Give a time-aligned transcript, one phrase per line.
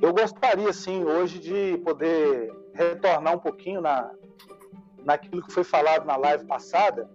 [0.00, 4.10] Eu gostaria, sim, hoje de poder retornar um pouquinho na,
[5.04, 7.10] naquilo que foi falado na live passada,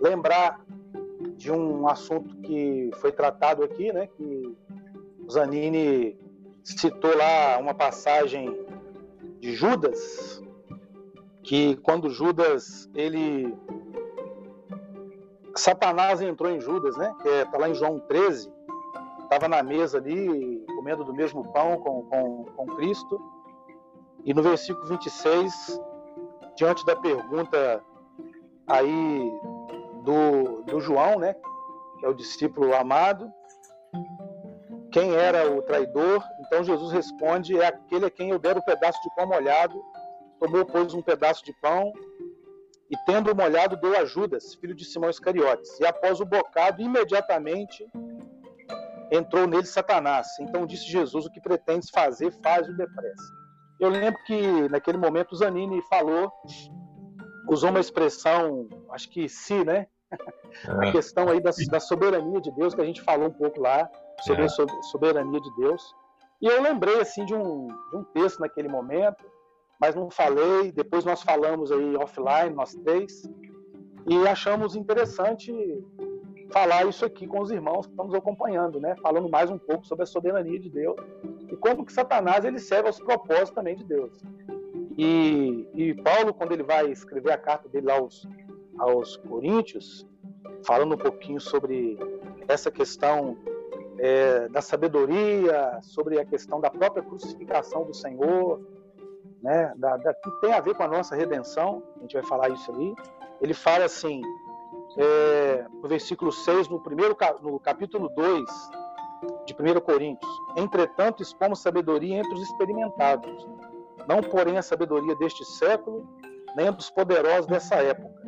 [0.00, 0.60] lembrar
[1.36, 4.08] de um assunto que foi tratado aqui, né?
[4.08, 4.56] Que
[5.24, 6.18] o Zanini
[6.64, 8.66] citou lá uma passagem
[9.38, 10.42] de Judas,
[11.44, 13.54] que quando Judas ele
[15.54, 17.14] Satanás entrou em Judas, né?
[17.22, 18.52] Que é, lá em João 13,
[19.22, 23.20] estava na mesa ali comendo do mesmo pão com, com, com Cristo.
[24.24, 25.80] E no versículo 26,
[26.56, 27.82] diante da pergunta
[28.68, 29.32] aí
[30.04, 31.34] do, do João, né?
[31.98, 33.32] Que é o discípulo amado,
[34.92, 36.22] quem era o traidor?
[36.46, 39.82] Então Jesus responde: é aquele a quem eu der o um pedaço de pão molhado.
[40.38, 41.92] Tomou, pois, um pedaço de pão
[42.88, 45.80] e, tendo molhado, deu a Judas, filho de Simão Iscariotes.
[45.80, 47.84] E após o bocado, imediatamente
[49.10, 50.28] entrou nele Satanás.
[50.40, 53.32] Então disse Jesus: O que pretendes fazer, faz-o depressa.
[53.78, 56.32] Eu lembro que naquele momento o Zanini falou,
[57.48, 59.86] usou uma expressão, acho que se, né?
[60.68, 60.92] a é.
[60.92, 63.90] questão aí da, da, soberania de Deus, que a gente falou um pouco lá,
[64.22, 64.46] sobre é.
[64.46, 65.94] a soberania de Deus.
[66.40, 69.24] E eu lembrei assim de um, de um texto naquele momento,
[69.80, 70.72] mas não falei.
[70.72, 73.22] Depois nós falamos aí offline, nós três,
[74.06, 75.52] e achamos interessante
[76.50, 78.94] falar isso aqui com os irmãos que estamos acompanhando, né?
[79.02, 80.96] Falando mais um pouco sobre a soberania de Deus
[81.50, 84.12] e como que Satanás ele serve aos propósitos também de Deus.
[84.96, 88.26] E, e Paulo, quando ele vai escrever a carta dele aos,
[88.78, 90.06] aos Coríntios,
[90.64, 91.98] falando um pouquinho sobre
[92.48, 93.36] essa questão
[93.98, 98.60] é, da sabedoria, sobre a questão da própria crucificação do Senhor,
[99.42, 102.48] né, da, da, que tem a ver com a nossa redenção, a gente vai falar
[102.50, 102.94] isso ali.
[103.40, 104.22] Ele fala assim,
[104.96, 108.44] é, no versículo 6, no, primeiro, no capítulo 2
[109.44, 113.46] de 1 Coríntios: Entretanto, expomos sabedoria entre os experimentados,
[114.08, 116.08] não porém a sabedoria deste século,
[116.56, 118.22] nem a dos poderosos dessa época,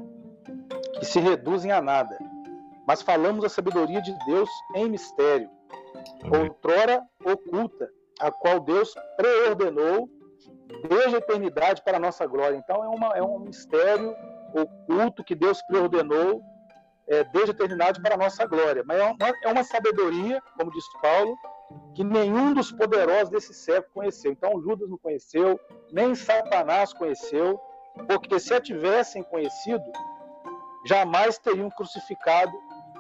[0.98, 2.19] que se reduzem a nada.
[2.87, 5.48] Mas falamos a sabedoria de Deus em mistério,
[6.25, 10.09] outrora oculta, a qual Deus preordenou
[10.88, 12.56] desde a eternidade para a nossa glória.
[12.56, 14.14] Então é, uma, é um mistério
[14.54, 16.43] oculto que Deus preordenou
[17.08, 18.84] é, desde a eternidade para a nossa glória.
[18.86, 21.36] Mas é uma, é uma sabedoria, como diz Paulo,
[21.94, 24.32] que nenhum dos poderosos desse século conheceu.
[24.32, 25.58] Então Judas não conheceu,
[25.91, 27.58] nem Satanás conheceu,
[28.06, 29.84] porque se a tivessem conhecido,
[30.86, 32.52] jamais teriam crucificado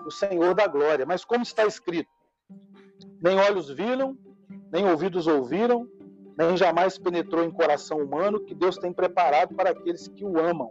[0.06, 1.06] o Senhor da glória.
[1.06, 2.10] Mas como está escrito,
[3.20, 4.16] nem olhos viram,
[4.72, 5.86] nem ouvidos ouviram,
[6.36, 10.70] nem jamais penetrou em coração humano que Deus tem preparado para aqueles que o amam.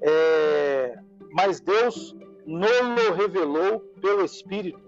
[0.00, 0.98] É,
[1.32, 2.14] mas Deus
[2.46, 4.80] não revelou pelo Espírito,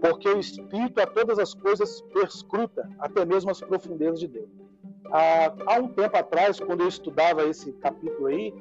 [0.00, 4.48] porque o Espírito a todas as coisas perscruta, até mesmo as profundezas de Deus.
[5.10, 8.54] Há, um tempo atrás, quando eu estudava esse capítulo aí,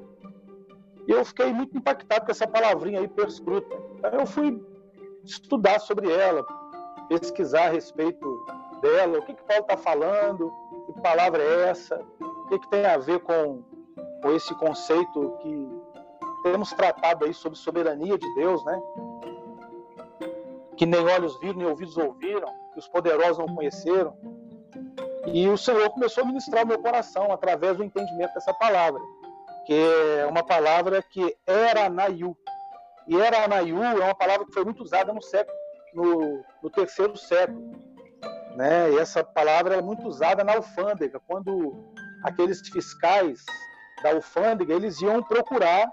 [1.07, 3.75] eu fiquei muito impactado com essa palavrinha aí, perscruta.
[4.11, 4.61] Eu fui
[5.23, 6.45] estudar sobre ela,
[7.07, 8.45] pesquisar a respeito
[8.81, 10.51] dela, o que, que Paulo está falando,
[10.85, 13.63] que palavra é essa, o que, que tem a ver com,
[14.21, 15.80] com esse conceito que
[16.44, 18.81] temos tratado aí sobre soberania de Deus, né?
[20.75, 24.16] Que nem olhos viram, nem ouvidos ouviram, que os poderosos não conheceram.
[25.28, 29.00] E o Senhor começou a ministrar o meu coração através do entendimento dessa palavra,
[29.66, 32.35] que é uma palavra que era Naiu.
[33.08, 35.56] E era Naiu é uma palavra que foi muito usada no século,
[35.94, 37.72] no, no terceiro século.
[38.56, 38.91] Né?
[38.91, 43.44] E essa palavra é muito usada na alfândega, quando aqueles fiscais
[44.03, 45.91] da alfândega eles iam procurar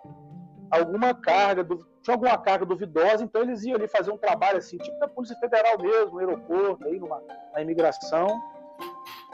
[0.71, 1.65] alguma carga,
[2.03, 5.37] tinha alguma carga duvidosa, então eles iam ali fazer um trabalho assim, tipo da Polícia
[5.37, 8.41] Federal mesmo, no aeroporto, aí numa, na imigração.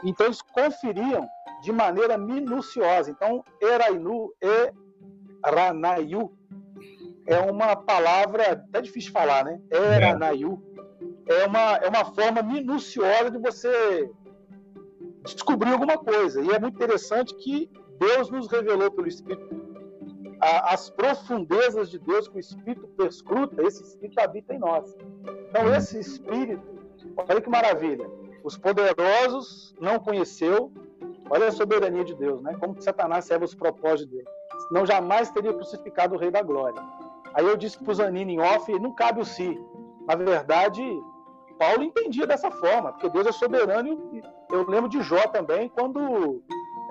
[0.03, 1.27] Então eles conferiam
[1.61, 3.09] de maneira minuciosa.
[3.09, 4.71] Então, Erainu e
[5.43, 6.31] Ranayu
[7.27, 9.59] é uma palavra até difícil de falar, né?
[9.71, 10.61] Eranayu
[11.27, 14.09] é uma, é uma forma minuciosa de você
[15.23, 16.41] descobrir alguma coisa.
[16.41, 19.64] E é muito interessante que Deus nos revelou pelo Espírito
[20.39, 24.95] as profundezas de Deus que o Espírito perscruta, esse Espírito habita em nós.
[25.49, 26.63] Então, esse Espírito,
[27.17, 28.09] olha que maravilha,
[28.43, 30.71] os poderosos não conheceu,
[31.29, 32.55] olha a soberania de Deus, né?
[32.59, 34.29] Como Satanás serve os propósitos de Deus.
[34.67, 36.81] Senão jamais teria crucificado o Rei da Glória.
[37.33, 39.59] Aí eu disse para o Zanini em off, não cabe o si.
[40.07, 40.81] Na verdade,
[41.57, 44.21] Paulo entendia dessa forma, porque Deus é soberano.
[44.51, 46.41] Eu lembro de Jó também, quando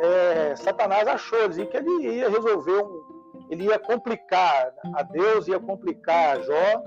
[0.00, 3.03] é, Satanás achou que ele ia resolver um,
[3.50, 6.82] ele ia complicar a Deus, ia complicar a Jó,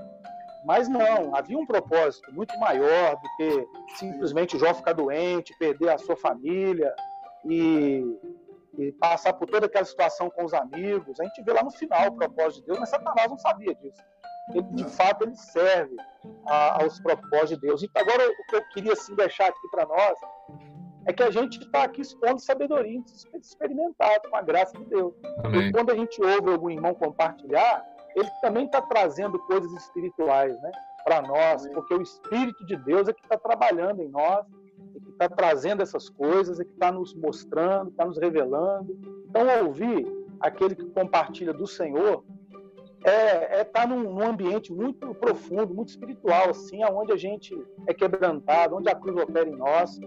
[0.64, 5.98] Mas não, havia um propósito muito maior do que simplesmente Jó ficar doente, perder a
[5.98, 6.92] sua família
[7.44, 8.04] e,
[8.76, 11.20] e, passar por toda aquela situação com os amigos.
[11.20, 14.02] A gente vê lá no final o propósito de Deus, mas Satanás não sabia disso.
[14.52, 15.96] Ele, de fato, ele serve
[16.46, 17.82] a, aos propósitos de Deus.
[17.82, 20.18] Então, agora, o que eu queria assim, deixar aqui para nós
[21.08, 23.00] é que a gente está aqui expondo sabedoria
[23.40, 25.14] experimentada com a graça de Deus.
[25.42, 25.68] Amém.
[25.68, 27.82] E quando a gente ouve algum irmão compartilhar,
[28.14, 30.70] ele também está trazendo coisas espirituais né,
[31.04, 34.44] para nós, porque o Espírito de Deus é que está trabalhando em nós,
[34.94, 38.94] é que está trazendo essas coisas, é que está nos mostrando, está nos revelando.
[39.30, 40.06] Então, ouvir
[40.40, 42.22] aquele que compartilha do Senhor
[43.02, 47.56] é estar é tá num, num, ambiente muito profundo, muito espiritual, assim, onde a gente
[47.86, 49.98] é quebrantado, onde a cruz opera em nós.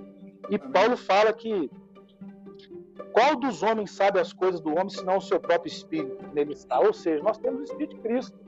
[0.50, 1.70] E Paulo fala que
[3.14, 6.80] qual dos homens sabe as coisas do homem, senão o seu próprio espírito nele está?
[6.80, 8.40] Ou seja, nós temos o Espírito de Cristo.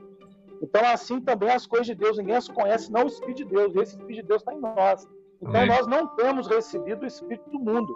[0.62, 3.74] Então, assim também as coisas de Deus, ninguém as conhece, não o Espírito de Deus.
[3.74, 5.06] E esse Espírito de Deus está em nós.
[5.42, 5.68] Então, Amém.
[5.68, 7.94] nós não temos recebido o Espírito do mundo,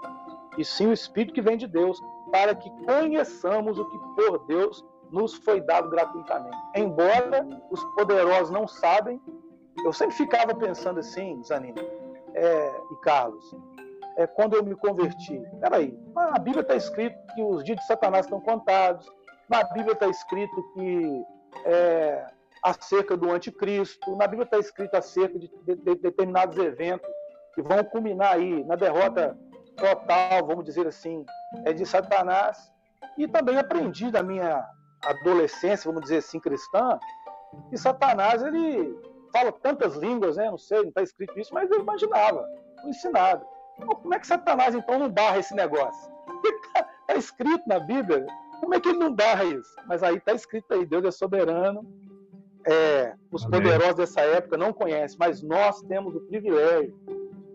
[0.58, 1.98] e sim o Espírito que vem de Deus,
[2.30, 6.56] para que conheçamos o que por Deus nos foi dado gratuitamente.
[6.74, 9.18] Embora os poderosos não sabem,
[9.82, 11.80] eu sempre ficava pensando assim, Zanini
[12.34, 13.54] é, e Carlos,
[14.18, 15.40] é, quando eu me converti.
[15.60, 19.08] Peraí, na Bíblia está escrito que os dias de Satanás estão contados,
[19.48, 21.24] na Bíblia está escrito que
[21.64, 22.26] é,
[22.62, 27.08] acerca do anticristo, na Bíblia está escrito acerca de, de, de, determinados eventos
[27.54, 29.38] que vão culminar aí na derrota
[29.76, 31.24] total, vamos dizer assim,
[31.64, 32.72] é de Satanás.
[33.16, 34.66] E também aprendi da minha
[35.04, 36.98] adolescência, vamos dizer assim, cristã,
[37.70, 38.98] que Satanás ele
[39.32, 40.50] fala tantas línguas, né?
[40.50, 42.44] Não sei, não está escrito isso, mas eu imaginava,
[42.84, 43.46] ensinado.
[43.86, 46.12] Como é que Satanás então não barra esse negócio?
[46.44, 48.26] Está tá escrito na Bíblia.
[48.60, 49.74] Como é que ele não barra isso?
[49.86, 51.86] Mas aí está escrito aí, Deus é soberano.
[52.66, 53.62] É, os Amém.
[53.62, 56.94] poderosos dessa época não conhecem, mas nós temos o privilégio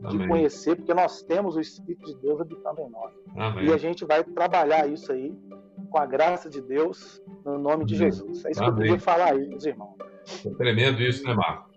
[0.04, 0.18] Amém.
[0.18, 3.14] de conhecer, porque nós temos o Espírito de Deus habitando em nós.
[3.36, 3.66] Amém.
[3.66, 5.38] E a gente vai trabalhar isso aí
[5.90, 8.44] com a graça de Deus, no nome de Jesus.
[8.46, 9.96] É isso que eu queria falar aí, meus irmãos.
[10.46, 11.70] É tremendo isso, né, Marco?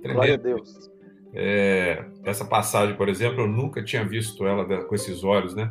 [0.00, 0.14] Tremendo.
[0.14, 0.90] Glória a Deus.
[1.38, 5.70] É, essa passagem, por exemplo, eu nunca tinha visto ela com esses olhos, né?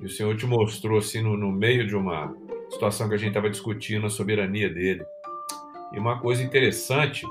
[0.00, 2.32] E o Senhor te mostrou assim no, no meio de uma
[2.70, 5.04] situação que a gente estava discutindo a soberania dele.
[5.92, 7.26] E uma coisa interessante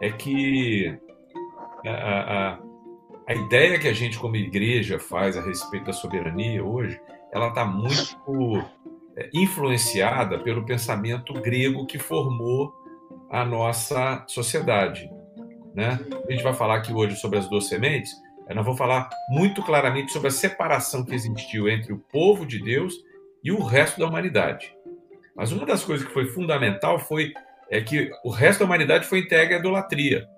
[0.00, 0.98] é que
[1.86, 2.58] a, a,
[3.28, 7.00] a ideia que a gente como igreja faz a respeito da soberania hoje,
[7.32, 8.58] ela está muito
[9.16, 12.74] é, influenciada pelo pensamento grego que formou
[13.30, 15.08] a nossa sociedade.
[15.74, 15.98] Né?
[16.28, 18.12] A gente vai falar aqui hoje sobre as duas sementes.
[18.48, 22.62] Eu não vou falar muito claramente sobre a separação que existiu entre o povo de
[22.62, 22.94] Deus
[23.42, 24.74] e o resto da humanidade.
[25.34, 27.32] Mas uma das coisas que foi fundamental foi
[27.70, 30.28] é que o resto da humanidade foi entregue à idolatria.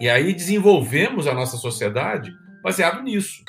[0.00, 2.32] E aí desenvolvemos a nossa sociedade
[2.62, 3.44] baseado nisso,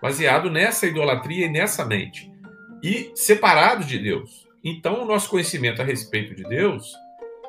[0.00, 2.30] baseado nessa idolatria e nessa mente,
[2.82, 4.48] e separados de Deus.
[4.62, 6.92] Então, o nosso conhecimento a respeito de Deus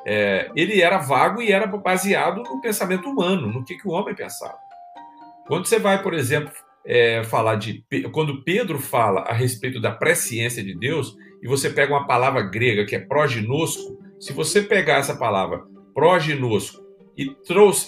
[0.04, 4.14] é, ele era vago e era baseado no pensamento humano, no que, que o homem
[4.14, 4.58] pensava.
[5.46, 6.52] Quando você vai, por exemplo,
[6.84, 7.84] é, falar de.
[8.12, 12.84] Quando Pedro fala a respeito da presciência de Deus, e você pega uma palavra grega
[12.84, 15.64] que é proginosco, se você pegar essa palavra
[15.94, 16.82] proginosco
[17.16, 17.34] e,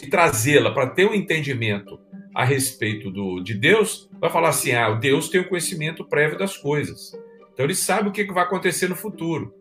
[0.02, 1.98] e trazê-la para ter um entendimento
[2.34, 6.56] a respeito do, de Deus, vai falar assim: ah, Deus tem o conhecimento prévio das
[6.56, 7.12] coisas.
[7.52, 9.54] Então ele sabe o que vai acontecer no futuro.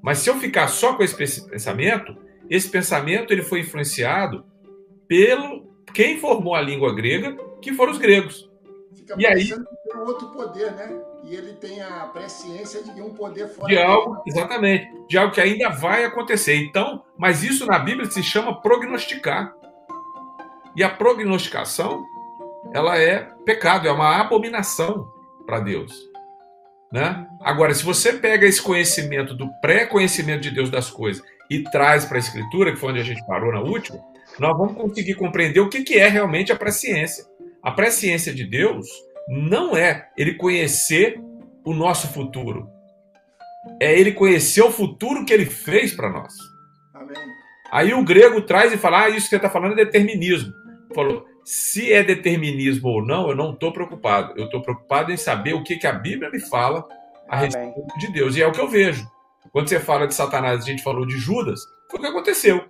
[0.00, 2.16] Mas se eu ficar só com esse pensamento,
[2.48, 4.44] esse pensamento ele foi influenciado
[5.06, 8.50] pelo quem formou a língua grega, que foram os gregos.
[8.94, 11.00] Fica e aí tem outro poder, né?
[11.24, 15.40] E ele tem a presciência de um poder fora de algo, exatamente, de algo que
[15.40, 16.56] ainda vai acontecer.
[16.56, 19.54] Então, mas isso na Bíblia se chama prognosticar.
[20.74, 22.04] E a prognosticação,
[22.72, 25.12] ela é pecado, é uma abominação
[25.46, 26.11] para Deus.
[26.92, 27.26] Né?
[27.40, 32.18] Agora, se você pega esse conhecimento do pré-conhecimento de Deus das coisas e traz para
[32.18, 33.98] a Escritura, que foi onde a gente parou na última,
[34.38, 37.24] nós vamos conseguir compreender o que, que é realmente a presciência.
[37.62, 38.86] A presciência de Deus
[39.26, 41.18] não é ele conhecer
[41.64, 42.68] o nosso futuro,
[43.80, 46.34] é ele conhecer o futuro que ele fez para nós.
[46.92, 47.16] Amém.
[47.70, 50.52] Aí o grego traz e fala: Ah, isso que você está falando é determinismo.
[50.94, 54.34] Falou: se é determinismo ou não, eu não estou preocupado.
[54.36, 56.86] Eu estou preocupado em saber o que, que a Bíblia me fala
[57.28, 57.46] a Amém.
[57.46, 58.36] respeito de Deus.
[58.36, 59.06] E é o que eu vejo.
[59.52, 62.64] Quando você fala de Satanás, a gente falou de Judas, foi o que aconteceu.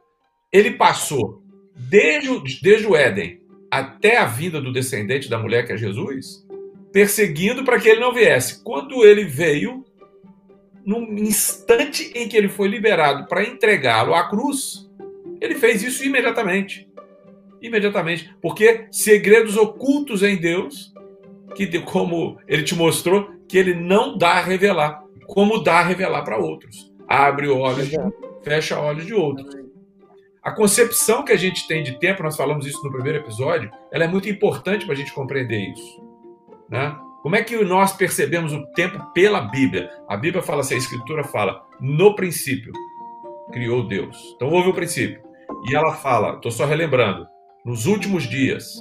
[0.50, 1.42] Ele passou
[1.76, 6.46] desde o, desde o Éden até a vinda do descendente da mulher, que é Jesus,
[6.92, 8.62] perseguindo para que ele não viesse.
[8.62, 9.84] Quando ele veio,
[10.84, 14.90] no instante em que ele foi liberado para entregá-lo à cruz,
[15.40, 16.88] Ele fez isso imediatamente.
[17.62, 18.34] Imediatamente.
[18.42, 20.92] Porque segredos ocultos em Deus,
[21.54, 26.22] que como ele te mostrou, que ele não dá a revelar, como dá a revelar
[26.22, 26.92] para outros.
[27.06, 28.10] Abre olhos de um,
[28.42, 29.54] fecha olhos de outros.
[30.42, 34.04] A concepção que a gente tem de tempo, nós falamos isso no primeiro episódio, ela
[34.04, 36.02] é muito importante para a gente compreender isso.
[36.68, 36.96] Né?
[37.22, 39.88] Como é que nós percebemos o tempo pela Bíblia?
[40.08, 42.72] A Bíblia fala assim, a Escritura fala, no princípio
[43.52, 44.32] criou Deus.
[44.34, 45.22] Então houve o princípio.
[45.68, 47.28] E ela fala, estou só relembrando,
[47.64, 48.74] nos últimos dias.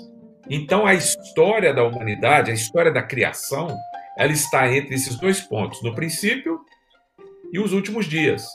[0.49, 3.75] Então a história da humanidade, a história da criação,
[4.17, 6.59] ela está entre esses dois pontos, no princípio
[7.53, 8.45] e os últimos dias.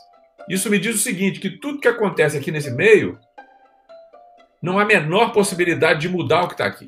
[0.49, 3.18] Isso me diz o seguinte, que tudo que acontece aqui nesse meio
[4.62, 6.87] não há a menor possibilidade de mudar o que está aqui.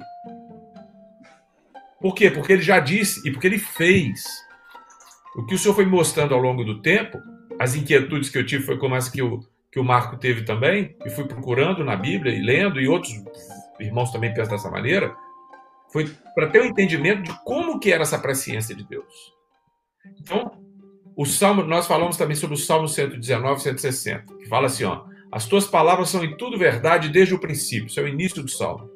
[2.01, 2.31] Por quê?
[2.31, 4.25] Porque ele já disse e porque ele fez.
[5.37, 7.19] O que o senhor foi mostrando ao longo do tempo,
[7.59, 10.97] as inquietudes que eu tive foi como as que o, que o Marco teve também,
[11.05, 13.13] e fui procurando na Bíblia e lendo, e outros
[13.79, 15.15] irmãos também pensam dessa maneira,
[15.93, 19.35] foi para ter um entendimento de como que era essa presciência de Deus.
[20.21, 20.51] Então,
[21.17, 25.47] o Salmo, nós falamos também sobre o Salmo 119, 160, que fala assim, ó, as
[25.47, 27.87] tuas palavras são em tudo verdade desde o princípio.
[27.87, 28.91] Isso é o início do Salmo,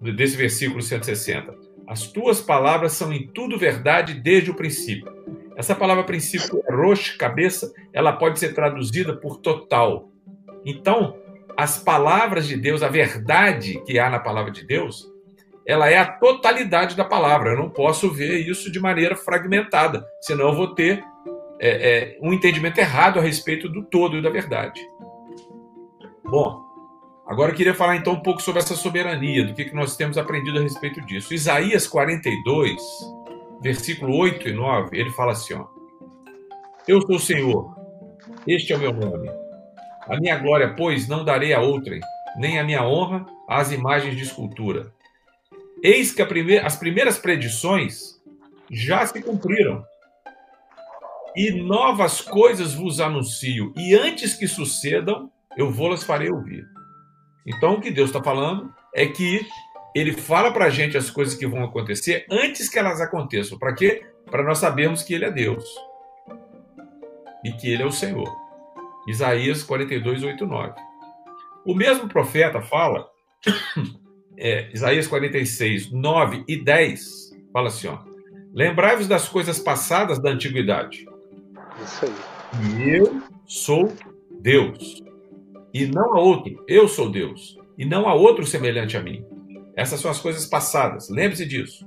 [0.00, 1.52] desse versículo 160.
[1.88, 5.12] As tuas palavras são em tudo verdade desde o princípio.
[5.56, 10.08] Essa palavra princípio, rosh, cabeça, ela pode ser traduzida por total.
[10.64, 11.16] Então,
[11.56, 15.06] as palavras de Deus, a verdade que há na palavra de Deus,
[15.66, 17.50] ela é a totalidade da palavra.
[17.50, 21.04] Eu não posso ver isso de maneira fragmentada, senão eu vou ter
[21.60, 24.80] é, é, um entendimento errado a respeito do todo e da verdade.
[26.24, 26.70] Bom,
[27.30, 30.18] Agora eu queria falar então um pouco sobre essa soberania, do que, que nós temos
[30.18, 31.32] aprendido a respeito disso.
[31.32, 32.82] Isaías 42,
[33.60, 35.66] versículo 8 e 9, ele fala assim: ó,
[36.88, 37.74] Eu sou o Senhor,
[38.46, 39.30] este é o meu nome.
[40.08, 42.00] A minha glória, pois, não darei a outrem,
[42.36, 44.92] nem a minha honra às imagens de escultura.
[45.82, 46.22] Eis que
[46.62, 48.20] as primeiras predições
[48.70, 49.84] já se cumpriram.
[51.36, 56.66] E novas coisas vos anuncio, e antes que sucedam, eu vou-las farei ouvir.
[57.46, 59.46] Então, o que Deus está falando é que
[59.94, 63.58] ele fala para a gente as coisas que vão acontecer antes que elas aconteçam.
[63.58, 64.06] Para quê?
[64.30, 65.64] Para nós sabermos que ele é Deus
[67.44, 68.30] e que ele é o Senhor.
[69.08, 70.74] Isaías 42, 8, 9.
[71.64, 73.08] O mesmo profeta fala,
[74.36, 77.98] é, Isaías 46, 9 e 10, fala assim: ó,
[78.52, 81.06] Lembrai-vos das coisas passadas da antiguidade.
[81.82, 82.12] Isso aí.
[82.76, 83.92] E eu sou
[84.40, 85.00] Deus
[85.72, 86.64] e não há outro.
[86.66, 89.24] Eu sou Deus e não há outro semelhante a mim.
[89.76, 91.08] Essas são as coisas passadas.
[91.08, 91.86] Lembre-se disso.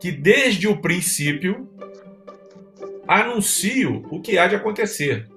[0.00, 1.68] Que desde o princípio
[3.06, 5.28] anuncio o que há de acontecer.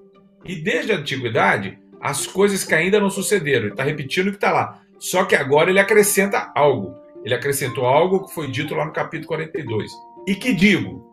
[0.46, 3.66] E desde a antiguidade, as coisas que ainda não sucederam.
[3.66, 4.82] Ele está repetindo o que está lá.
[5.00, 6.96] Só que agora ele acrescenta algo.
[7.24, 9.92] Ele acrescentou algo que foi dito lá no capítulo 42.
[10.26, 11.06] E que digo: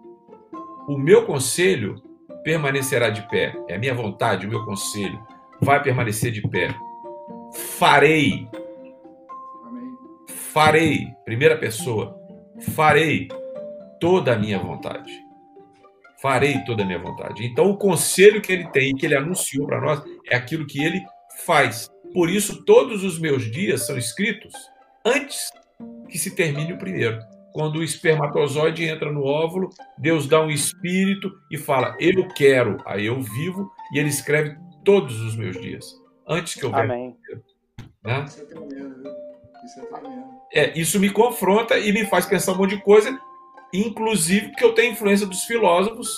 [0.86, 2.02] o meu conselho
[2.44, 3.56] permanecerá de pé.
[3.68, 5.18] É a minha vontade, o meu conselho
[5.60, 6.74] vai permanecer de pé.
[7.78, 8.48] Farei.
[10.54, 12.16] Farei, primeira pessoa,
[12.76, 13.26] farei
[13.99, 15.12] toda a minha vontade.
[16.23, 17.44] Farei toda a minha vontade.
[17.44, 21.04] Então, o conselho que ele tem, que ele anunciou para nós, é aquilo que ele
[21.44, 21.90] faz.
[22.12, 24.52] Por isso, todos os meus dias são escritos
[25.04, 25.50] antes
[26.08, 27.18] que se termine o primeiro.
[27.52, 33.06] Quando o espermatozoide entra no óvulo, Deus dá um espírito e fala: Eu quero, aí
[33.06, 36.84] eu vivo, e ele escreve todos os meus dias, antes que eu venha.
[36.84, 37.16] Amém.
[38.04, 38.25] Né?
[39.64, 39.80] Isso
[40.52, 43.18] é, é, isso me confronta e me faz pensar um monte de coisa,
[43.73, 46.11] inclusive que eu tenho influência dos filósofos,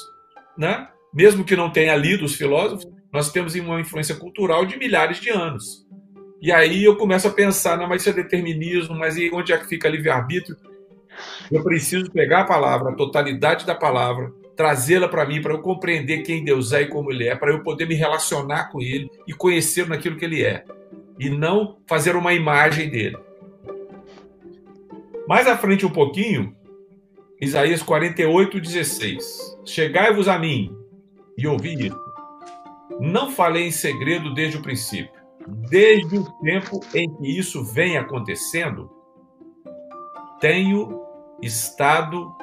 [0.59, 0.89] né?
[1.15, 5.31] Mesmo que não tenha lido os filósofos, nós temos uma influência cultural de milhares de
[5.31, 5.87] anos.
[6.43, 9.59] E aí eu começo a pensar, não, mas isso é determinismo, mas e onde é
[9.59, 10.57] que fica livre-arbítrio?
[11.51, 16.23] Eu preciso pegar a palavra, a totalidade da palavra, trazê-la para mim, para eu compreender
[16.23, 19.33] quem Deus é e como Ele é, para eu poder me relacionar com Ele e
[19.33, 20.65] conhecer naquilo que Ele é,
[21.19, 23.17] e não fazer uma imagem dele.
[25.29, 26.55] Mais à frente um pouquinho,
[27.41, 29.59] Isaías 48, 16.
[29.65, 30.75] Chegai-vos a mim
[31.37, 32.07] e ouvi isso.
[33.01, 35.11] Não falei em segredo desde o princípio.
[35.69, 38.91] Desde o tempo em que isso vem acontecendo,
[40.41, 41.03] tenho
[41.43, 42.35] estado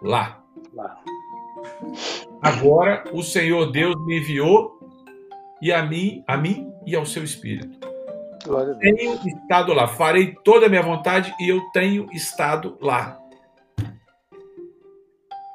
[0.00, 0.42] lá.
[2.40, 4.78] Agora o Senhor Deus me enviou
[5.60, 7.81] e a mim, a mim e ao seu espírito.
[8.80, 13.18] Tenho estado lá, farei toda a minha vontade e eu tenho estado lá.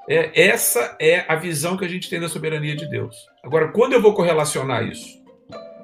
[0.10, 3.16] É, essa é a visão que a gente tem da soberania de Deus.
[3.44, 5.22] Agora, quando eu vou correlacionar isso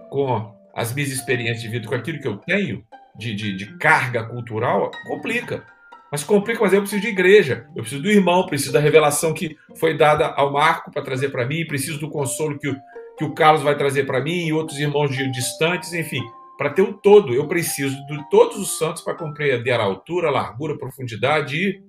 [0.09, 2.83] com as minhas experiências de vida com aquilo que eu tenho,
[3.15, 5.65] de, de, de carga cultural, complica.
[6.11, 9.57] Mas complica, mas eu preciso de igreja, eu preciso do irmão, preciso da revelação que
[9.75, 12.75] foi dada ao Marco para trazer para mim, preciso do consolo que o,
[13.17, 16.21] que o Carlos vai trazer para mim e outros irmãos distantes, enfim.
[16.57, 20.31] Para ter um todo, eu preciso de todos os santos para compreender a altura, a
[20.31, 21.83] largura, a profundidade e.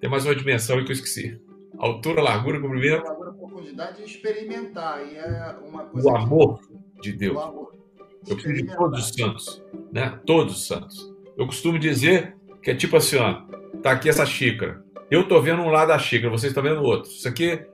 [0.00, 1.40] Tem mais uma dimensão que eu esqueci.
[1.78, 3.04] Altura, largura, comprimento.
[3.04, 5.02] Largura, profundidade e experimentar.
[5.06, 7.10] E é uma coisa o amor que...
[7.10, 7.38] de Deus.
[7.38, 7.74] Amor.
[8.28, 9.64] Eu preciso de todos os santos.
[9.92, 10.20] Né?
[10.26, 11.14] Todos os santos.
[11.36, 13.42] Eu costumo dizer que é tipo assim, ó,
[13.82, 14.84] tá aqui essa xícara.
[15.10, 17.10] Eu tô vendo um lado da xícara, vocês estão vendo o outro.
[17.10, 17.66] Isso aqui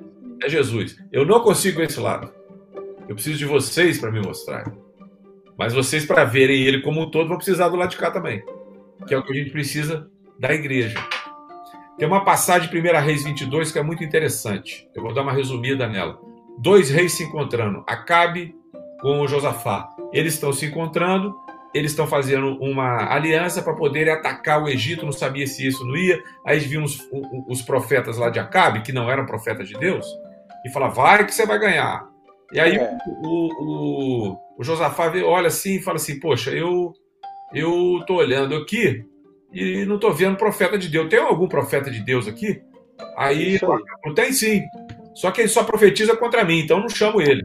[0.42, 0.96] é Jesus.
[1.12, 2.32] Eu não consigo ver esse lado.
[3.08, 4.72] Eu preciso de vocês para me mostrar.
[5.60, 8.42] Mas vocês, para verem ele como um todo, vão precisar do lado de cá também.
[9.06, 10.98] Que é o que a gente precisa da igreja.
[11.98, 14.88] Tem uma passagem de 1 Reis 22 que é muito interessante.
[14.94, 16.18] Eu vou dar uma resumida nela.
[16.58, 18.54] Dois reis se encontrando, Acabe
[19.02, 19.86] com Josafá.
[20.14, 21.36] Eles estão se encontrando
[21.72, 25.96] eles estão fazendo uma aliança para poderem atacar o Egito, não sabia se isso não
[25.96, 26.20] ia.
[26.44, 26.98] Aí viam os,
[27.46, 30.04] os, profetas lá de Acabe, que não eram profetas de Deus,
[30.66, 32.04] e fala: vai que você vai ganhar.
[32.52, 32.98] E aí é.
[33.22, 36.92] o, o, o, Josafá olha assim e fala assim: Poxa, eu
[37.52, 39.04] eu tô olhando aqui
[39.52, 41.08] e não tô vendo profeta de Deus.
[41.08, 42.62] Tem algum profeta de Deus aqui?
[43.16, 43.58] Aí,
[44.04, 44.62] não tem sim.
[45.14, 47.44] Só que ele só profetiza contra mim, então não chamo ele.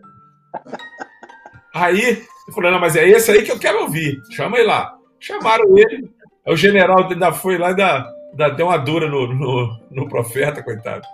[1.74, 4.22] Aí eu falei, não, mas é esse aí que eu quero ouvir.
[4.31, 4.95] Chama ele lá.
[5.19, 6.10] Chamaram ele.
[6.45, 10.63] O general ainda foi lá e ainda, ainda deu uma dura no, no, no profeta,
[10.63, 11.05] coitado.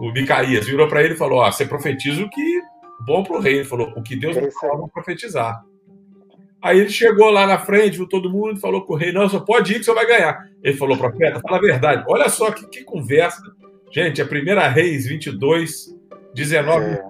[0.00, 2.60] O Micaías virou para ele e falou: Ó, você profetiza o que
[3.04, 3.56] bom para o rei.
[3.56, 5.62] Ele falou: o que Deus não falou, profetizar.
[6.62, 9.40] Aí ele chegou lá na frente, viu todo mundo, falou com o rei: Não, só
[9.40, 10.48] pode ir que você vai ganhar.
[10.62, 12.04] Ele falou: Profeta, fala a verdade.
[12.08, 13.40] Olha só que, que conversa.
[13.92, 15.94] Gente, a primeira Reis 22,
[16.34, 17.00] 19 é.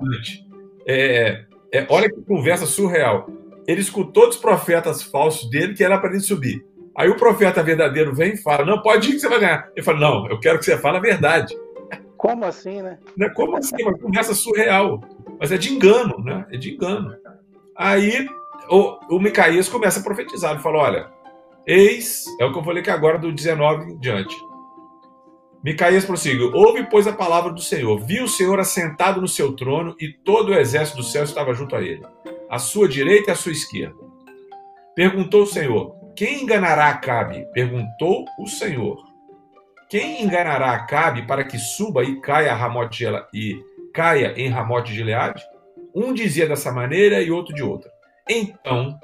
[0.87, 3.27] É, é, olha que conversa surreal
[3.67, 6.65] ele escutou dos profetas falsos dele que era para ele subir.
[6.97, 9.69] Aí o profeta verdadeiro vem e fala: Não, pode ir que você vai ganhar.
[9.75, 11.55] Ele fala: Não, eu quero que você fale a verdade.
[12.17, 12.99] Como assim, né?
[13.21, 13.83] É como assim?
[13.83, 15.01] Uma conversa surreal.
[15.39, 16.47] Mas é de engano, né?
[16.51, 17.15] É de engano.
[17.77, 18.27] Aí
[18.71, 20.53] o, o Micaías começa a profetizar.
[20.53, 21.11] Ele fala: Olha,
[21.67, 24.37] eis, é o que eu falei que agora do 19 em diante.
[25.63, 27.99] Micaías prosseguiu: Ouve, pois, a palavra do Senhor.
[28.01, 31.75] Viu o Senhor assentado no seu trono e todo o exército do céu estava junto
[31.75, 32.03] a ele
[32.51, 33.97] à sua direita e à sua esquerda.
[34.95, 37.47] Perguntou o Senhor: Quem enganará Acabe?
[37.53, 38.97] Perguntou o Senhor:
[39.91, 43.59] Quem enganará Acabe para que suba e caia a Ramote e
[43.95, 45.43] caia em Ramote de Gileade?
[45.95, 47.91] Um dizia dessa maneira e outro de outra.
[48.29, 48.99] Então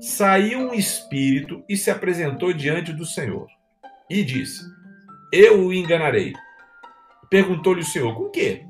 [0.00, 3.46] saiu um espírito e se apresentou diante do Senhor
[4.10, 4.62] e disse:
[5.32, 6.32] Eu o enganarei.
[7.30, 8.64] Perguntou-lhe o Senhor: Com que?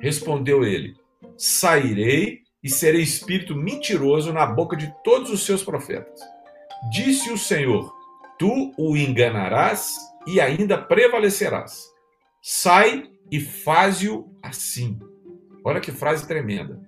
[0.00, 0.94] Respondeu ele:
[1.36, 6.18] Sairei e serei espírito mentiroso na boca de todos os seus profetas.
[6.90, 7.94] Disse o Senhor:
[8.38, 9.96] Tu o enganarás
[10.26, 11.84] e ainda prevalecerás.
[12.40, 14.98] Sai e faze-o assim.
[15.64, 16.80] Olha que frase tremenda.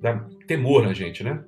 [0.00, 1.44] Dá temor na gente, né?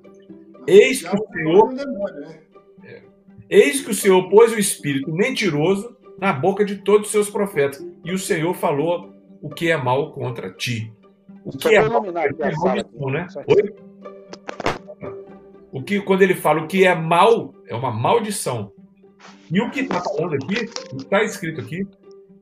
[0.67, 1.73] Eis que o Senhor.
[1.73, 2.39] Né?
[2.83, 3.01] É.
[3.49, 7.83] Eis que o Senhor pôs o espírito mentiroso na boca de todos os seus profetas,
[8.05, 10.93] e o Senhor falou o que é mal contra ti.
[11.43, 13.27] O que é mal, é maldição, né?
[13.47, 13.73] Oi?
[15.71, 18.71] O que, quando ele fala o que é mal, é uma maldição.
[19.49, 21.87] E o que está falando aqui, o que está escrito aqui,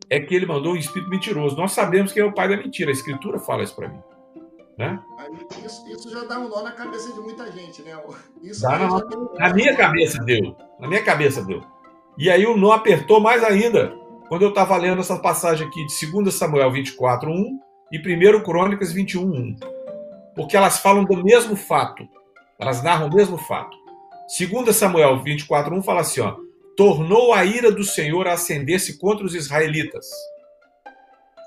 [0.09, 1.55] é que ele mandou um espírito mentiroso.
[1.55, 2.89] Nós sabemos que é o pai da mentira.
[2.89, 3.99] A escritura fala isso para mim.
[4.77, 4.97] Né?
[5.65, 8.01] Isso, isso, já dá um nó na cabeça de muita gente, né?
[8.41, 8.87] Isso dá na,
[9.37, 10.55] na minha cabeça deu.
[10.79, 11.61] Na minha cabeça deu.
[12.17, 13.93] E aí o nó apertou mais ainda
[14.29, 17.59] quando eu estava lendo essa passagem aqui de 2 Samuel 24, 1
[17.91, 19.55] e 1 Crônicas 21, 1.
[20.35, 22.07] Porque elas falam do mesmo fato.
[22.57, 23.75] Elas narram o mesmo fato.
[24.37, 26.37] 2 Samuel 24, 1 fala assim: ó,
[26.79, 30.09] tornou a ira do Senhor a acender-se contra os israelitas.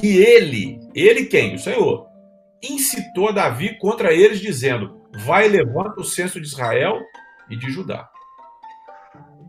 [0.03, 1.55] E ele, ele quem?
[1.55, 2.07] O Senhor,
[2.62, 7.01] incitou Davi contra eles, dizendo: Vai, levanta o censo de Israel
[7.49, 8.11] e de Judá.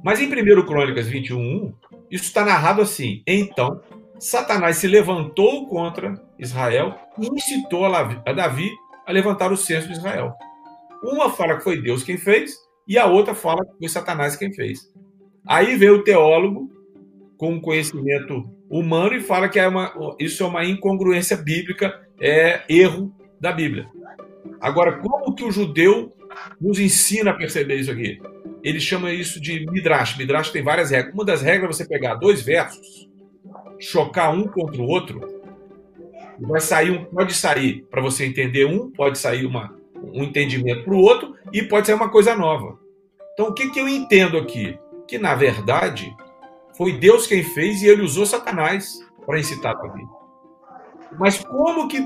[0.01, 1.73] Mas em 1 Crônicas 21, 1,
[2.09, 3.81] isso está narrado assim: Então
[4.17, 8.71] Satanás se levantou contra Israel e incitou a Davi
[9.05, 10.33] a levantar o censo de Israel.
[11.03, 12.55] Uma fala que foi Deus quem fez
[12.87, 14.92] e a outra fala que foi Satanás quem fez.
[15.45, 16.71] Aí veio o teólogo
[17.37, 23.13] com conhecimento humano e fala que é uma, isso é uma incongruência bíblica, é erro
[23.39, 23.87] da Bíblia.
[24.61, 26.15] Agora, como que o judeu
[26.59, 28.21] nos ensina a perceber isso aqui?
[28.63, 30.17] Ele chama isso de Midrash.
[30.17, 31.13] Midrash tem várias regras.
[31.13, 33.09] Uma das regras é você pegar dois versos
[33.83, 35.21] chocar um contra o outro,
[36.39, 39.75] vai sair um, pode sair para você entender um, pode sair uma
[40.13, 42.77] um entendimento para o outro e pode ser uma coisa nova.
[43.33, 44.77] Então, o que, que eu entendo aqui?
[45.07, 46.15] Que, na verdade,
[46.77, 50.05] foi Deus quem fez e ele usou Satanás para incitar Davi.
[51.17, 52.05] Mas como que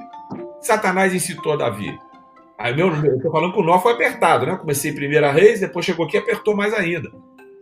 [0.61, 1.97] Satanás incitou Davi?
[2.57, 4.55] Aí meu, eu estou falando que o nó foi apertado, né?
[4.57, 7.09] Comecei primeira reis, depois chegou aqui e apertou mais ainda.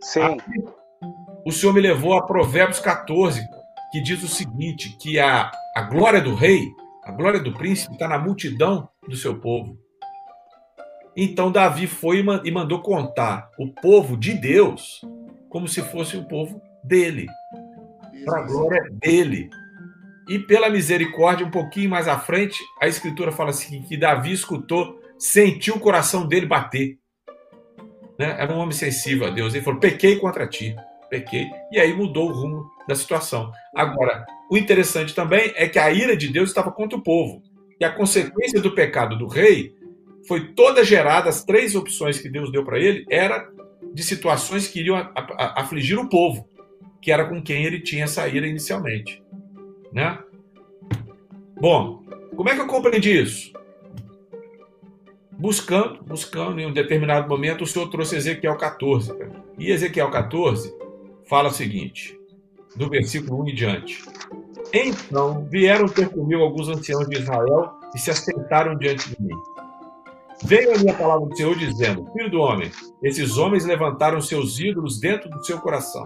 [0.00, 0.38] Sim.
[1.44, 3.46] O Senhor me levou a Provérbios 14,
[3.92, 6.72] que diz o seguinte: que a, a glória do rei,
[7.04, 9.78] a glória do príncipe, está na multidão do seu povo.
[11.14, 15.02] Então Davi foi e mandou contar o povo de Deus
[15.56, 17.26] como se fosse o povo dele,
[18.26, 19.48] para a glória dele.
[20.28, 25.00] E pela misericórdia, um pouquinho mais à frente, a escritura fala assim: que Davi escutou,
[25.18, 26.98] sentiu o coração dele bater.
[28.18, 28.36] Né?
[28.38, 29.54] Era um homem sensível a Deus.
[29.54, 30.76] Ele falou: pequei contra ti,
[31.08, 31.46] pequei.
[31.72, 33.50] E aí mudou o rumo da situação.
[33.74, 37.42] Agora, o interessante também é que a ira de Deus estava contra o povo.
[37.80, 39.74] E a consequência do pecado do rei
[40.28, 43.55] foi toda gerada, as três opções que Deus deu para ele, era
[43.96, 45.10] de situações que iriam
[45.56, 46.46] afligir o povo,
[47.00, 49.24] que era com quem ele tinha ira inicialmente.
[49.90, 50.18] Né?
[51.58, 52.02] Bom,
[52.36, 53.54] como é que eu compreendi isso?
[55.32, 59.14] Buscando, buscando, em um determinado momento, o Senhor trouxe Ezequiel 14.
[59.58, 60.76] E Ezequiel 14
[61.26, 62.20] fala o seguinte,
[62.76, 64.04] do versículo 1 em diante.
[64.74, 69.34] Então vieram ter comigo alguns anciãos de Israel e se assentaram diante de mim.
[70.42, 72.70] Veio a minha palavra do Senhor dizendo: Filho do homem,
[73.02, 76.04] esses homens levantaram seus ídolos dentro do seu coração.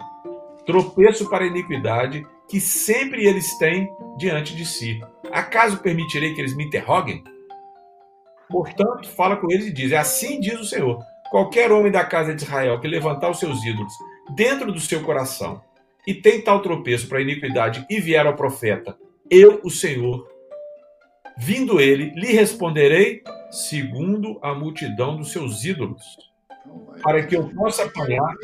[0.65, 3.89] Tropeço para a iniquidade que sempre eles têm
[4.19, 5.01] diante de si.
[5.33, 7.25] Acaso permitirei que eles me interroguem?
[8.49, 12.43] Portanto, fala com eles e diz: Assim diz o Senhor: qualquer homem da casa de
[12.43, 13.93] Israel que levantar os seus ídolos
[14.35, 15.61] dentro do seu coração
[16.07, 18.97] e tem tal tropeço para a iniquidade e vier ao profeta,
[19.31, 20.27] eu, o Senhor,
[21.39, 26.03] vindo ele, lhe responderei segundo a multidão dos seus ídolos,
[27.03, 28.35] para que eu possa apanhar.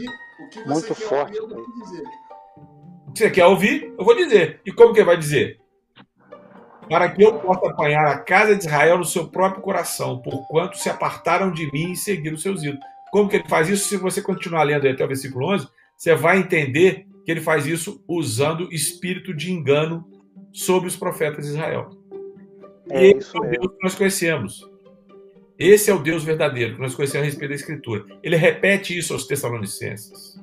[0.67, 1.39] Muito forte.
[1.39, 3.95] O que você quer ouvir?
[3.99, 4.61] Eu vou dizer.
[4.65, 5.59] E como que ele vai dizer?
[6.89, 10.89] Para que eu possa apanhar a casa de Israel no seu próprio coração, porquanto se
[10.89, 12.85] apartaram de mim e seguiram os seus ídolos.
[13.11, 13.89] Como que ele faz isso?
[13.89, 18.05] Se você continuar lendo até o versículo 11, você vai entender que ele faz isso
[18.07, 20.07] usando espírito de engano
[20.53, 21.91] sobre os profetas de Israel.
[22.91, 24.71] É Esse é o Deus que nós conhecemos.
[25.59, 28.05] Esse é o Deus verdadeiro que nós conhecemos a respeito da Escritura.
[28.23, 30.39] Ele repete isso aos Tessalonicenses.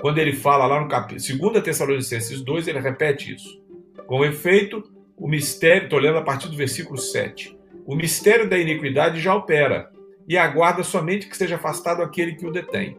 [0.00, 3.60] Quando ele fala lá no capítulo 2 Tessalonicenses 2, ele repete isso.
[4.06, 4.82] Com efeito,
[5.16, 7.56] o mistério, estou lendo a partir do versículo 7.
[7.86, 9.90] O mistério da iniquidade já opera
[10.26, 12.96] e aguarda somente que seja afastado aquele que o detém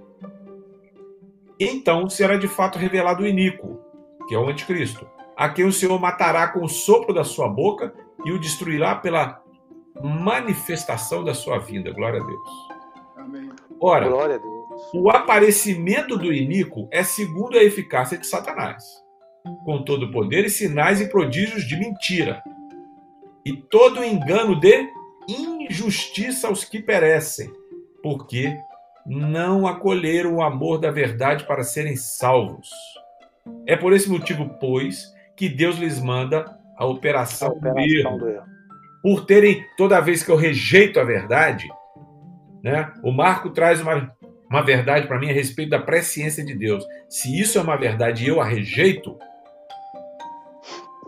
[1.64, 3.80] então será de fato revelado o iníquo,
[4.28, 5.08] que é o anticristo,
[5.38, 7.94] a quem o Senhor matará com o sopro da sua boca
[8.26, 9.42] e o destruirá pela
[10.02, 11.92] manifestação da sua vinda.
[11.92, 12.50] Glória a Deus.
[13.18, 13.50] Amém.
[13.80, 14.82] Ora, Glória a Deus.
[14.94, 18.84] o aparecimento do iníquo é segundo a eficácia de Satanás,
[19.66, 22.42] com todo o poder e sinais e prodígios de mentira,
[23.46, 24.88] e todo o engano de
[25.28, 27.52] injustiça aos que perecem,
[28.04, 28.56] porque
[29.06, 32.70] não acolheram o amor da verdade para serem salvos.
[33.66, 38.46] É por esse motivo, pois, que Deus lhes manda a operação, a operação do, erro.
[39.02, 41.68] Por terem, toda vez que eu rejeito a verdade,
[42.64, 44.12] né, o Marco traz uma,
[44.50, 46.86] uma verdade para mim a respeito da presciência de Deus.
[47.10, 49.18] Se isso é uma verdade e eu a rejeito,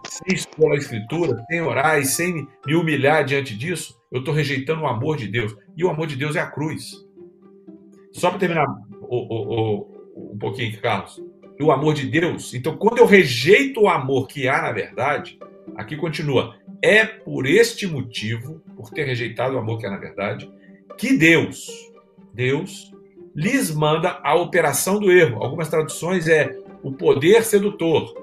[0.10, 4.82] sem expor a Escritura, sem orar e sem me humilhar diante disso, eu estou rejeitando
[4.82, 5.56] o amor de Deus.
[5.76, 6.94] E o amor de Deus é a cruz.
[8.12, 8.66] Só para terminar
[9.02, 11.22] o, o, o, um pouquinho Carlos.
[11.60, 12.54] O amor de Deus.
[12.54, 15.40] Então, quando eu rejeito o amor que há na verdade,
[15.76, 16.56] aqui continua.
[16.82, 20.52] É por este motivo, por ter rejeitado o amor que há na verdade,
[20.98, 21.68] que Deus,
[22.34, 22.92] Deus,
[23.36, 25.44] lhes manda a operação do erro.
[25.44, 28.14] Algumas traduções é o poder sedutor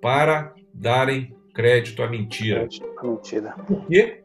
[0.00, 2.68] para darem crédito à mentira.
[3.02, 3.54] Mentira.
[3.66, 4.22] Por quê?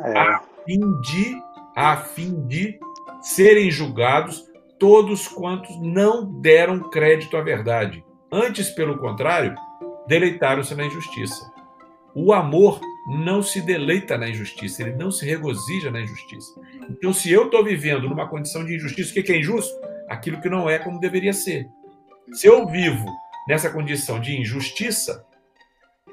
[0.00, 0.18] É.
[0.18, 1.42] A fim de,
[1.74, 2.78] a fim de
[3.20, 8.04] serem julgados todos quantos não deram crédito à verdade.
[8.30, 9.54] Antes, pelo contrário,
[10.06, 11.50] deleitaram-se na injustiça.
[12.14, 16.60] O amor não se deleita na injustiça, ele não se regozija na injustiça.
[16.90, 19.74] Então, se eu estou vivendo numa condição de injustiça, o que é injusto?
[20.08, 21.66] Aquilo que não é como deveria ser.
[22.32, 23.06] Se eu vivo
[23.48, 25.24] nessa condição de injustiça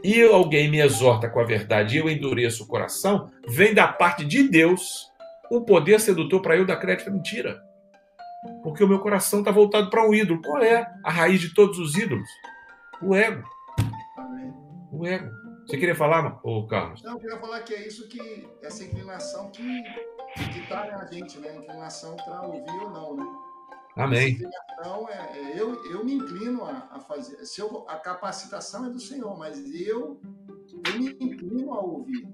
[0.04, 4.24] e alguém me exorta com a verdade e eu endureço o coração, vem da parte
[4.24, 5.12] de Deus
[5.50, 7.62] o poder sedutor para eu dar crédito é mentira.
[8.64, 10.42] Porque o meu coração está voltado para um ídolo.
[10.42, 12.30] Qual é a raiz de todos os ídolos?
[13.02, 13.44] O ego.
[14.92, 15.45] O ego.
[15.66, 17.02] Você queria falar, ô Carlos?
[17.02, 19.84] Não, eu queria falar que é isso que, essa inclinação que
[20.60, 21.56] está na gente, né?
[21.56, 23.26] Inclinação para ouvir ou não, né?
[23.96, 24.38] Amém.
[24.74, 27.44] Então, é, é, eu, eu me inclino a, a fazer.
[27.46, 30.20] Se eu, a capacitação é do Senhor, mas eu,
[30.86, 32.28] eu me inclino a ouvir.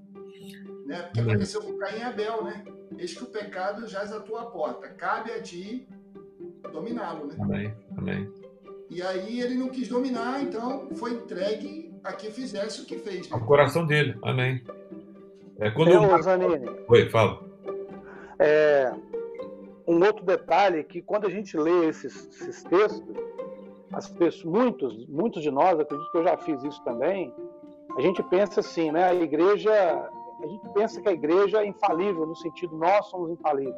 [0.84, 1.02] Né?
[1.02, 1.34] Porque Amém.
[1.34, 2.64] aconteceu com Caim e Abel, né?
[2.98, 4.88] Eis que o pecado jaz à tua porta.
[4.88, 5.88] Cabe a ti
[6.72, 7.36] dominá-lo, né?
[7.40, 7.74] Amém.
[7.96, 8.32] Amém.
[8.90, 13.28] E aí ele não quis dominar, então foi entregue a que fizesse o que fez.
[13.30, 13.36] né?
[13.36, 14.16] O coração dele.
[14.22, 14.62] Amém.
[15.58, 15.90] É quando.
[15.90, 17.40] Eu, Zanini, Oi, fala.
[18.38, 18.92] é,
[19.86, 23.02] um outro detalhe é que quando a gente lê esses, esses textos,
[23.92, 27.32] as pessoas, muitos, muitos de nós, acredito que eu já fiz isso também,
[27.96, 29.04] a gente pensa assim, né?
[29.04, 33.76] A igreja, a gente pensa que a igreja é infalível no sentido nós somos infalíveis.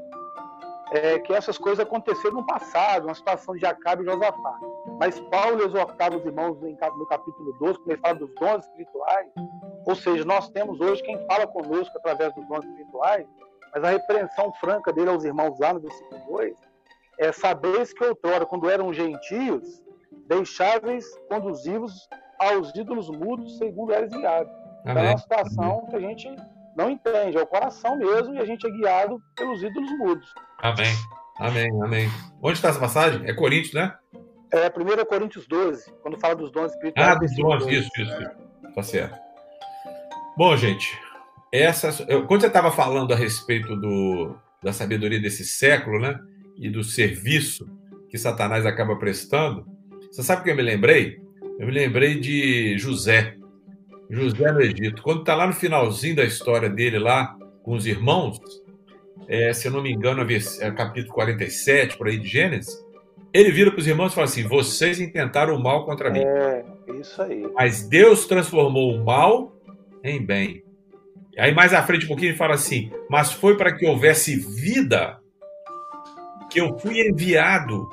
[0.93, 4.59] É, que essas coisas aconteceram no passado, uma situação de Acabe e Josafá.
[5.01, 9.29] Mas Paulo exortava os irmãos no capítulo 12, quando ele fala dos dons espirituais,
[9.87, 13.27] ou seja, nós temos hoje quem fala conosco através dos dons espirituais,
[13.75, 16.55] mas a repreensão franca dele aos irmãos lá no versículo 2
[17.19, 19.83] é sabeis que outrora, quando eram gentios,
[20.27, 24.53] deixáveis conduzivos aos ídolos mudos segundo eres guiados.
[24.81, 26.29] Então é uma situação que a gente
[26.77, 30.35] não entende, é o coração mesmo, e a gente é guiado pelos ídolos mudos.
[30.65, 30.95] Amém.
[31.39, 31.83] Amém.
[31.83, 32.11] Amém.
[32.43, 33.21] Onde está essa passagem?
[33.29, 33.93] É Coríntios, né?
[34.51, 37.07] É 1 Coríntios 12, quando fala dos dons espirituais.
[37.09, 37.65] Ah, dos versículo dons.
[37.67, 37.77] 12.
[37.77, 38.31] Isso, isso, isso.
[38.75, 39.19] Tá certo.
[40.39, 40.99] Bom, gente,
[41.53, 46.19] essa, eu- quando você estava falando a respeito do, da sabedoria desse século, né?
[46.57, 47.69] E do serviço
[48.09, 49.67] que Satanás acaba prestando,
[50.11, 51.21] você sabe o que eu me lembrei?
[51.59, 53.37] Eu me lembrei de José.
[54.09, 55.03] José no Egito.
[55.03, 58.39] Quando está lá no finalzinho da história dele, lá com os irmãos,
[59.29, 62.83] é, se eu não me engano, vers- é capítulo 47, por aí de Gênesis,
[63.33, 66.21] ele vira para os irmãos e fala assim: Vocês intentaram o mal contra mim.
[66.21, 66.65] É,
[67.01, 67.47] isso aí.
[67.55, 69.53] Mas Deus transformou o mal
[70.03, 70.63] em bem.
[71.37, 75.19] Aí mais à frente um pouquinho ele fala assim: Mas foi para que houvesse vida
[76.49, 77.89] que eu fui enviado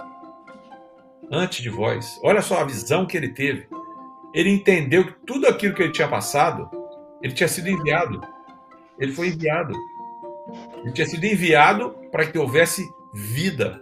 [1.31, 2.19] antes de vós.
[2.23, 3.67] Olha só a visão que ele teve.
[4.33, 6.69] Ele entendeu que tudo aquilo que ele tinha passado,
[7.21, 8.21] ele tinha sido enviado.
[8.99, 9.73] Ele foi enviado.
[10.83, 12.83] Ele tinha sido enviado para que houvesse
[13.13, 13.79] vida.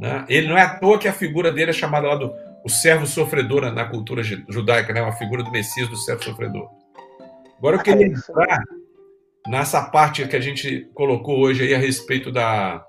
[0.00, 0.24] né?
[0.28, 2.32] Ele não é à toa que a figura dele é chamada lá do
[2.64, 5.00] o servo sofredor na- na cultura ju- judaica, né?
[5.02, 6.68] uma figura do Messias do servo sofredor.
[7.58, 8.30] Agora eu queria isso.
[8.30, 8.62] entrar
[9.48, 12.84] nessa parte que a gente colocou hoje aí a respeito da,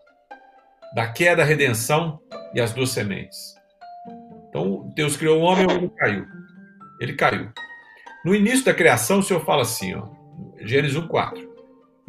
[0.93, 2.19] da queda, redenção
[2.53, 3.55] e as duas sementes.
[4.49, 6.25] Então, Deus criou o homem e o homem caiu.
[6.99, 7.49] Ele caiu.
[8.25, 10.07] No início da criação, o Senhor fala assim, ó,
[10.61, 11.48] Gênesis 1:4.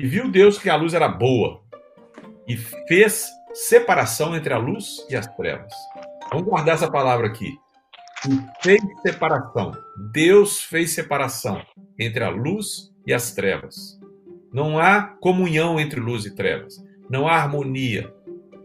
[0.00, 1.60] E viu Deus que a luz era boa
[2.48, 5.74] e fez separação entre a luz e as trevas.
[6.32, 7.54] Vamos guardar essa palavra aqui.
[8.26, 9.72] E fez separação.
[10.10, 11.60] Deus fez separação
[11.98, 14.00] entre a luz e as trevas.
[14.50, 16.82] Não há comunhão entre luz e trevas.
[17.10, 18.10] Não há harmonia.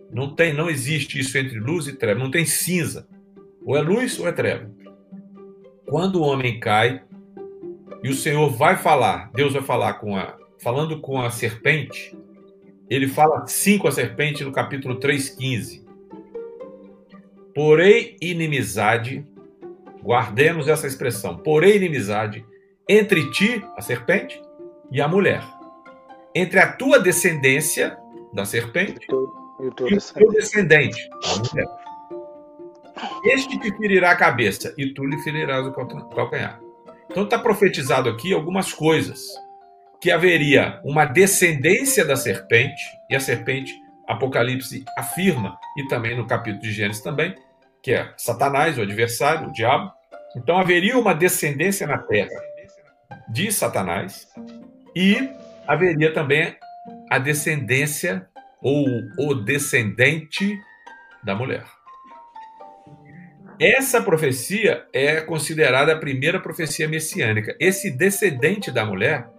[0.10, 2.24] Não tem, não existe isso entre luz e trevas.
[2.24, 3.10] Não tem cinza.
[3.66, 4.72] Ou é luz ou é treva.
[5.86, 7.04] Quando o homem cai
[8.02, 12.18] e o Senhor vai falar, Deus vai falar com a falando com a serpente,
[12.90, 15.86] ele fala assim com a serpente no capítulo 3:15.
[17.54, 19.24] Porém inimizade,
[20.02, 22.44] guardemos essa expressão, porém inimizade
[22.90, 24.42] entre ti, a serpente,
[24.92, 25.44] e a mulher.
[26.34, 27.96] Entre a tua descendência
[28.34, 29.06] da serpente
[29.60, 29.88] E o teu
[30.32, 31.68] descendente, a mulher.
[33.26, 36.60] Este te ferirá a cabeça e tu lhe ferirás o calca- calcanhar.
[37.10, 39.45] Então está profetizado aqui algumas coisas.
[40.06, 43.74] Que haveria uma descendência da serpente, e a serpente,
[44.08, 47.34] Apocalipse afirma, e também no capítulo de Gênesis também,
[47.82, 49.92] que é Satanás, o adversário, o diabo.
[50.38, 52.40] Então haveria uma descendência na terra
[53.28, 54.28] de Satanás,
[54.96, 55.28] e
[55.68, 56.56] haveria também
[57.10, 58.28] a descendência
[58.62, 58.86] ou
[59.18, 60.56] o descendente
[61.24, 61.66] da mulher.
[63.60, 67.56] Essa profecia é considerada a primeira profecia messiânica.
[67.60, 69.34] Esse descendente da mulher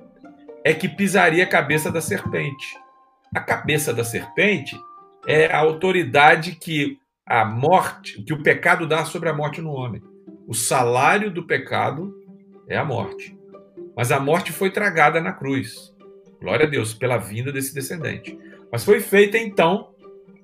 [0.67, 2.77] é que pisaria a cabeça da serpente.
[3.33, 4.77] A cabeça da serpente
[5.25, 10.03] é a autoridade que a morte, que o pecado dá sobre a morte no homem.
[10.45, 12.13] O salário do pecado
[12.69, 13.39] é a morte.
[13.97, 15.95] Mas a morte foi tragada na cruz.
[16.41, 18.37] Glória a Deus pela vinda desse descendente.
[18.73, 19.95] Mas foi feita então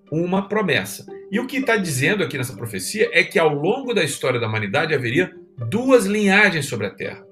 [0.08, 1.04] uma promessa.
[1.32, 4.46] E o que está dizendo aqui nessa profecia é que ao longo da história da
[4.46, 5.34] humanidade haveria
[5.68, 7.26] duas linhagens sobre a Terra.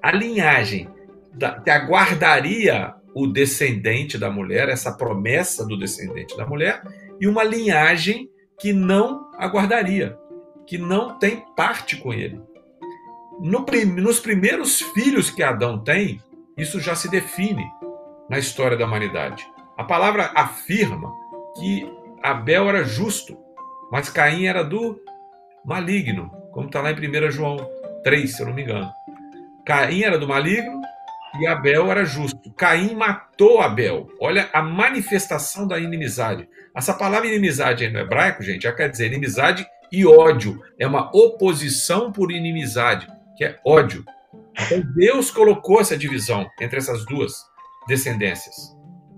[0.00, 0.88] A linhagem
[1.34, 6.82] da, que aguardaria o descendente da mulher, essa promessa do descendente da mulher,
[7.20, 10.16] e uma linhagem que não aguardaria,
[10.66, 12.40] que não tem parte com ele.
[13.40, 13.66] No
[13.96, 16.20] nos primeiros filhos que Adão tem,
[16.56, 17.64] isso já se define
[18.28, 19.46] na história da humanidade.
[19.76, 21.12] A palavra afirma
[21.58, 21.90] que
[22.22, 23.36] Abel era justo,
[23.90, 25.00] mas Caim era do
[25.64, 27.56] maligno, como está lá em 1 João
[28.04, 28.90] 3, se eu não me engano.
[29.66, 30.80] Caim era do maligno
[31.38, 32.52] e Abel era justo.
[32.52, 34.08] Caim matou Abel.
[34.20, 36.48] Olha a manifestação da inimizade.
[36.74, 40.60] Essa palavra inimizade no hebraico, gente, já quer dizer inimizade e ódio.
[40.78, 44.04] É uma oposição por inimizade, que é ódio.
[44.58, 47.32] Então Deus colocou essa divisão entre essas duas
[47.86, 48.54] descendências.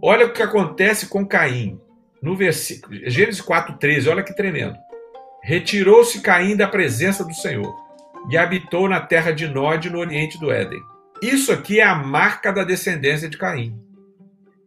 [0.03, 1.81] Olha o que acontece com Caim.
[2.22, 4.77] No versículo Gênesis 4:13, olha que tremendo.
[5.42, 7.74] Retirou-se Caim da presença do Senhor
[8.31, 10.81] e habitou na terra de Nod, no oriente do Éden.
[11.22, 13.79] Isso aqui é a marca da descendência de Caim.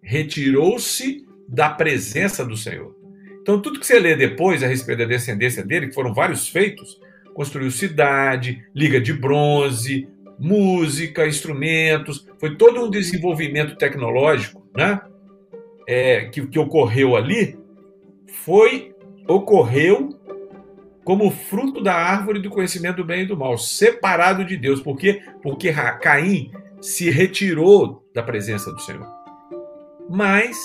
[0.02, 2.96] Retirou-se da presença do Senhor.
[3.42, 7.00] Então, tudo que você lê depois a respeito da descendência dele, que foram vários feitos,
[7.34, 10.08] construiu cidade, liga de bronze,
[10.40, 15.00] música, instrumentos, foi todo um desenvolvimento tecnológico, né?
[15.88, 17.58] É, que, que ocorreu ali,
[18.28, 18.94] foi
[19.28, 20.17] ocorreu
[21.08, 24.82] como fruto da árvore do conhecimento do bem e do mal, separado de Deus.
[24.82, 25.24] Por quê?
[25.42, 29.08] Porque Caim se retirou da presença do Senhor.
[30.10, 30.58] Mas,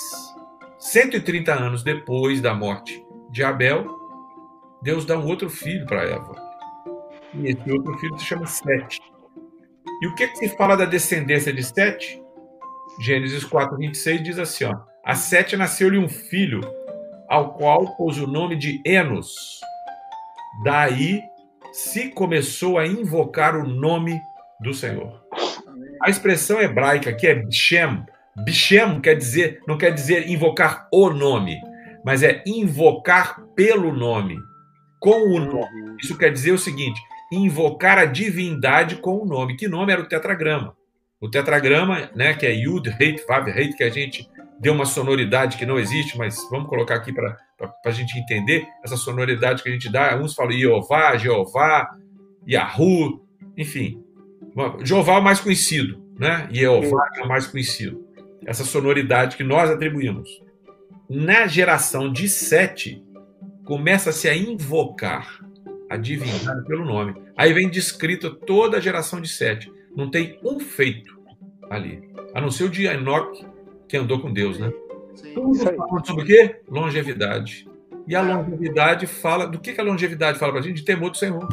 [0.80, 3.00] 130 anos depois da morte
[3.30, 3.86] de Abel,
[4.82, 6.34] Deus dá um outro filho para Eva.
[7.34, 9.00] E esse outro filho se chama Sete.
[10.02, 12.20] E o que, que se fala da descendência de Sete?
[12.98, 14.74] Gênesis 4, 26 diz assim: ó,
[15.04, 16.62] A Sete nasceu-lhe um filho,
[17.28, 19.62] ao qual pôs o nome de Enos
[20.64, 21.22] Daí
[21.72, 24.20] se começou a invocar o nome
[24.60, 25.22] do Senhor.
[26.00, 28.04] A expressão hebraica que é Bishem,
[28.44, 31.60] Bishem quer dizer, não quer dizer invocar o nome,
[32.04, 34.36] mas é invocar pelo nome,
[35.00, 35.96] com o nome.
[36.02, 39.56] Isso quer dizer o seguinte: invocar a divindade com o nome.
[39.56, 40.76] Que nome era o tetragrama?
[41.20, 44.28] O tetragrama, né, que é Yud, Reit, Vav, Reit, que a gente
[44.62, 47.36] deu uma sonoridade que não existe, mas vamos colocar aqui para
[47.84, 50.16] a gente entender essa sonoridade que a gente dá.
[50.16, 51.96] Uns falam Jeová, Jeová,
[52.48, 53.26] Yahu,
[53.58, 54.00] enfim.
[54.84, 56.48] Jeová é o mais conhecido, né?
[56.52, 58.06] Jeová é o mais conhecido.
[58.46, 60.30] Essa sonoridade que nós atribuímos.
[61.10, 63.04] Na geração de Sete,
[63.64, 65.40] começa-se a invocar
[65.90, 67.20] a divindade pelo nome.
[67.36, 69.72] Aí vem descrita toda a geração de Sete.
[69.96, 71.20] Não tem um feito
[71.68, 72.00] ali,
[72.32, 73.44] a não ser o de Enoque,
[73.92, 74.72] que andou com Deus, né?
[75.14, 75.34] Sim.
[76.02, 76.62] Sobre o quê?
[76.66, 77.68] Longevidade.
[78.08, 79.46] E a longevidade fala.
[79.46, 80.76] Do que, que a longevidade fala para a gente?
[80.76, 81.46] De temor do Senhor.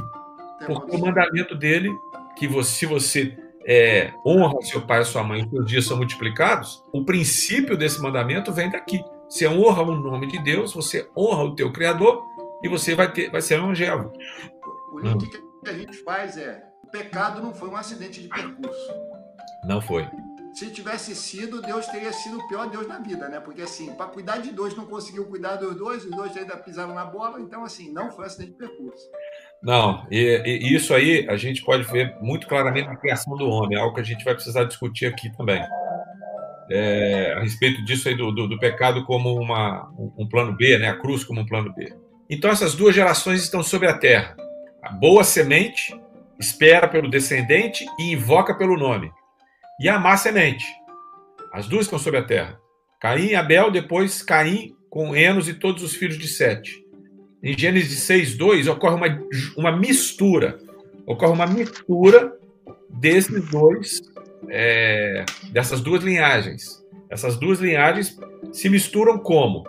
[0.65, 1.89] Porque o mandamento dele,
[2.37, 5.97] que você, se você é, honra seu pai e sua mãe, os seus dias são
[5.97, 9.03] multiplicados, o princípio desse mandamento vem daqui.
[9.27, 12.23] Você honra o nome de Deus, você honra o teu Criador
[12.63, 14.13] e você vai, ter, vai ser longevo.
[14.93, 15.61] O link hum.
[15.61, 18.93] que a gente faz é: o pecado não foi um acidente de percurso.
[19.65, 20.07] Não foi
[20.59, 23.39] se tivesse sido, Deus teria sido o pior Deus na vida, né?
[23.39, 26.93] Porque assim, para cuidar de dois, não conseguiu cuidar dos dois, os dois ainda pisaram
[26.93, 29.09] na bola, então assim, não foi acidente de percurso.
[29.63, 33.77] Não, e, e, isso aí a gente pode ver muito claramente na criação do homem,
[33.77, 35.63] algo que a gente vai precisar discutir aqui também.
[36.69, 40.77] É, a respeito disso aí do, do, do pecado como uma, um, um plano B,
[40.77, 40.89] né?
[40.89, 41.93] a cruz como um plano B.
[42.29, 44.35] Então essas duas gerações estão sobre a terra.
[44.83, 45.97] A boa semente
[46.37, 49.09] espera pelo descendente e invoca pelo nome
[49.79, 50.65] e a má semente.
[51.53, 52.59] As duas estão sobre a terra.
[52.99, 56.83] Caim e Abel, depois Caim com Enos e todos os filhos de Sete.
[57.41, 60.59] Em Gênesis 6, 2, ocorre uma, uma mistura.
[61.05, 62.37] Ocorre uma mistura
[62.89, 64.01] desses dois,
[64.49, 66.83] é, dessas duas linhagens.
[67.09, 68.19] Essas duas linhagens
[68.51, 69.65] se misturam como?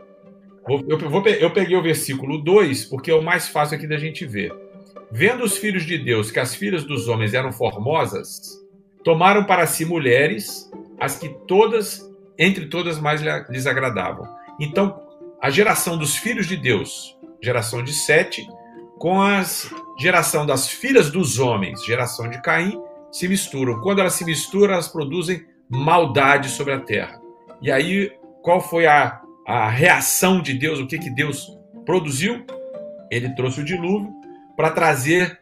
[0.68, 4.26] Eu, eu, eu peguei o versículo 2, porque é o mais fácil aqui da gente
[4.26, 4.52] ver.
[5.10, 8.60] Vendo os filhos de Deus que as filhas dos homens eram formosas,
[9.04, 12.08] Tomaram para si mulheres, as que todas,
[12.38, 14.28] entre todas, mais lhes agradavam.
[14.58, 15.00] Então,
[15.40, 18.46] a geração dos filhos de Deus, geração de Sete,
[18.98, 19.42] com a
[19.98, 22.78] geração das filhas dos homens, geração de Caim,
[23.10, 23.80] se misturam.
[23.80, 27.18] Quando elas se misturam, elas produzem maldade sobre a terra.
[27.62, 28.12] E aí,
[28.42, 30.78] qual foi a, a reação de Deus?
[30.78, 31.46] O que, que Deus
[31.86, 32.44] produziu?
[33.10, 34.12] Ele trouxe o dilúvio
[34.56, 35.40] para trazer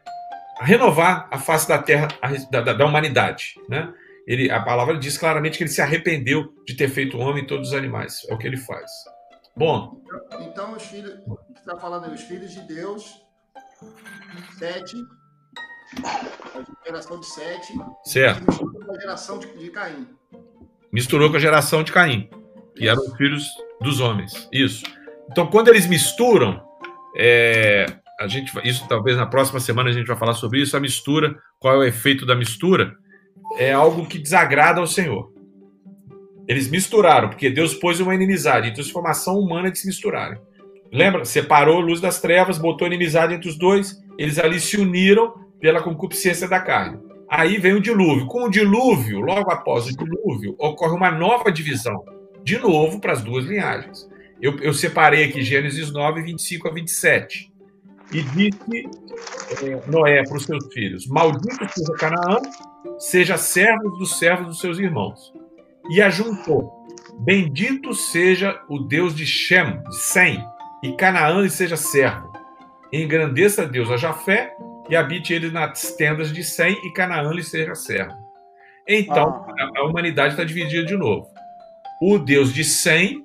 [0.61, 2.09] renovar a face da terra,
[2.51, 3.55] da, da, da humanidade.
[3.69, 3.93] Né?
[4.27, 7.47] Ele, a palavra diz claramente que ele se arrependeu de ter feito o homem e
[7.47, 8.27] todos os animais.
[8.29, 8.91] É o que ele faz.
[9.57, 10.01] Bom.
[10.41, 11.15] Então, os filhos,
[11.55, 13.23] que está falando aí, os filhos de Deus,
[14.59, 14.97] sete,
[16.55, 17.73] a geração de sete,
[18.05, 18.47] certo.
[18.47, 20.09] misturou com a geração de, de Caim.
[20.93, 22.31] Misturou com a geração de Caim,
[22.77, 22.91] que Isso.
[22.91, 23.49] eram os filhos
[23.81, 24.49] dos homens.
[24.53, 24.85] Isso.
[25.31, 26.63] Então, quando eles misturam,
[27.17, 27.87] é,
[28.19, 31.37] a gente isso talvez na próxima semana a gente vai falar sobre isso, a mistura,
[31.59, 32.97] qual é o efeito da mistura?
[33.57, 35.33] É algo que desagrada ao Senhor.
[36.47, 40.39] Eles misturaram, porque Deus pôs uma inimizade, então formação humana de se misturarem.
[40.91, 41.25] Lembra?
[41.25, 45.83] Separou a luz das trevas, botou inimizade entre os dois, eles ali se uniram pela
[45.83, 46.99] concupiscência da carne.
[47.31, 48.27] Aí vem o dilúvio.
[48.27, 52.03] Com o dilúvio, logo após o dilúvio, ocorre uma nova divisão,
[52.43, 54.09] de novo para as duas linhagens.
[54.41, 57.48] Eu, eu, separei aqui Gênesis 9, 25 a 27.
[58.13, 58.89] E disse
[59.63, 62.39] é, Noé para os seus filhos: Maldito seja Canaã,
[62.99, 65.33] seja servo dos servos dos seus irmãos.
[65.91, 66.87] E ajuntou:
[67.21, 70.43] Bendito seja o Deus de Shem, de Sem,
[70.83, 72.33] e Canaã lhe seja servo.
[72.93, 74.55] Engrandeça Deus a Jafé
[74.89, 78.15] e habite ele nas tendas de Sem, e Canaã lhe seja servo.
[78.87, 79.71] Então, ah.
[79.77, 81.29] a, a humanidade está dividida de novo.
[82.01, 83.23] O Deus de Sem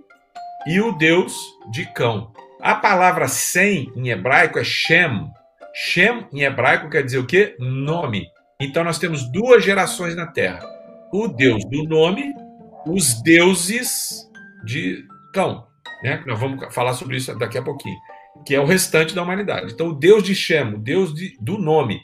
[0.67, 1.33] e o Deus
[1.71, 2.33] de Cão.
[2.63, 5.29] A palavra Sem em hebraico é Shem.
[5.73, 7.57] Shem em hebraico quer dizer o quê?
[7.59, 8.25] Nome.
[8.57, 10.61] Então nós temos duas gerações na Terra:
[11.11, 12.33] o Deus do nome,
[12.87, 14.25] os deuses
[14.63, 15.67] de Cão.
[16.01, 16.23] Né?
[16.25, 17.97] Nós vamos falar sobre isso daqui a pouquinho,
[18.45, 19.73] que é o restante da humanidade.
[19.73, 21.99] Então, o Deus de Shem, o Deus de, do nome.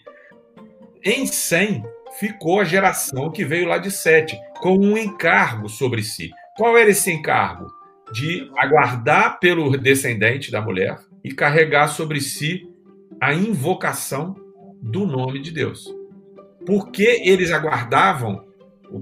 [1.05, 1.85] Em Sem
[2.19, 6.31] ficou a geração que veio lá de Sete, com um encargo sobre si.
[6.57, 7.78] Qual era esse encargo?
[8.11, 12.67] De aguardar pelo descendente da mulher e carregar sobre si
[13.21, 14.35] a invocação
[14.81, 15.93] do nome de Deus.
[16.65, 18.45] Porque eles aguardavam
[18.89, 18.99] o,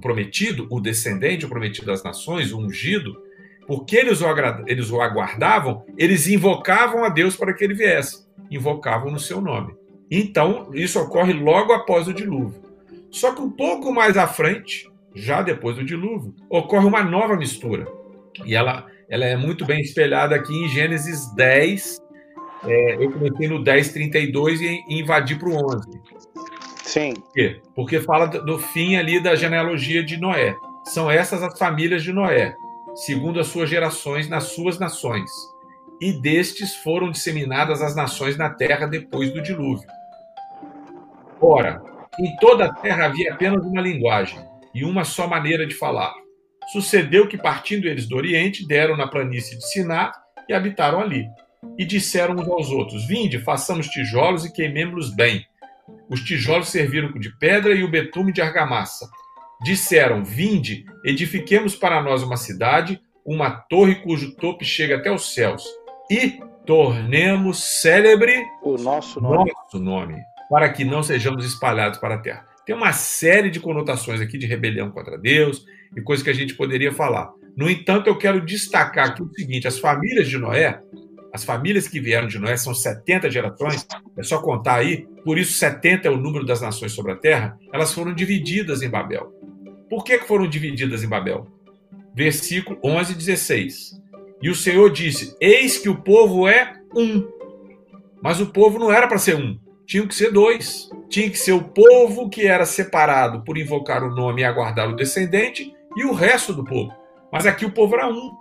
[0.00, 3.16] prometido, o descendente, o prometido das nações, o ungido,
[3.66, 4.26] porque eles o,
[4.66, 8.26] eles o aguardavam, eles invocavam a Deus para que ele viesse.
[8.50, 9.74] Invocavam no seu nome.
[10.10, 12.62] Então, isso ocorre logo após o dilúvio.
[13.10, 17.86] Só que um pouco mais à frente, já depois do dilúvio, ocorre uma nova mistura.
[18.44, 21.98] E ela, ela é muito bem espelhada aqui em Gênesis 10.
[22.64, 26.00] É, eu comecei no 10, 32 e, e invadi para o 11.
[26.82, 27.14] Sim.
[27.14, 27.60] Por quê?
[27.74, 30.54] Porque fala do fim ali da genealogia de Noé.
[30.84, 32.54] São essas as famílias de Noé
[32.96, 35.30] segundo as suas gerações, nas suas nações.
[36.00, 39.86] E destes foram disseminadas as nações na terra depois do dilúvio.
[41.40, 41.82] Ora,
[42.18, 44.38] em toda a terra havia apenas uma linguagem
[44.74, 46.12] e uma só maneira de falar.
[46.72, 50.12] Sucedeu que, partindo eles do Oriente, deram na planície de Siná
[50.48, 51.26] e habitaram ali.
[51.78, 55.44] E disseram uns aos outros: Vinde, façamos tijolos e queimemos-los bem.
[56.08, 59.08] Os tijolos serviram de pedra e o betume de argamassa
[59.62, 65.64] disseram: Vinde, edifiquemos para nós uma cidade, uma torre cujo topo chega até os céus,
[66.10, 69.52] e tornemos célebre o nosso nome.
[69.52, 72.46] nosso nome, para que não sejamos espalhados para a terra.
[72.66, 75.64] Tem uma série de conotações aqui de rebelião contra Deus
[75.96, 77.32] e coisas que a gente poderia falar.
[77.56, 80.80] No entanto, eu quero destacar aqui o seguinte: as famílias de Noé,
[81.32, 83.86] as famílias que vieram de Noé são 70 gerações,
[84.18, 87.56] é só contar aí, por isso 70 é o número das nações sobre a terra,
[87.72, 89.32] elas foram divididas em Babel.
[89.88, 91.46] Por que foram divididas em Babel?
[92.12, 94.02] Versículo 11 e 16.
[94.42, 97.28] E o Senhor disse: Eis que o povo é um.
[98.20, 99.56] Mas o povo não era para ser um,
[99.86, 100.90] tinha que ser dois.
[101.08, 104.96] Tinha que ser o povo que era separado por invocar o nome e aguardar o
[104.96, 106.92] descendente, e o resto do povo.
[107.32, 108.32] Mas aqui o povo era um.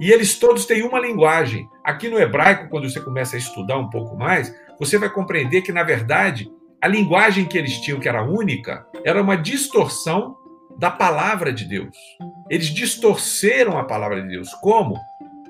[0.00, 1.68] E eles todos têm uma linguagem.
[1.84, 5.72] Aqui no hebraico, quando você começa a estudar um pouco mais, você vai compreender que,
[5.72, 10.36] na verdade, a linguagem que eles tinham, que era única, era uma distorção
[10.78, 11.96] da palavra de Deus.
[12.48, 14.52] Eles distorceram a palavra de Deus.
[14.54, 14.98] Como?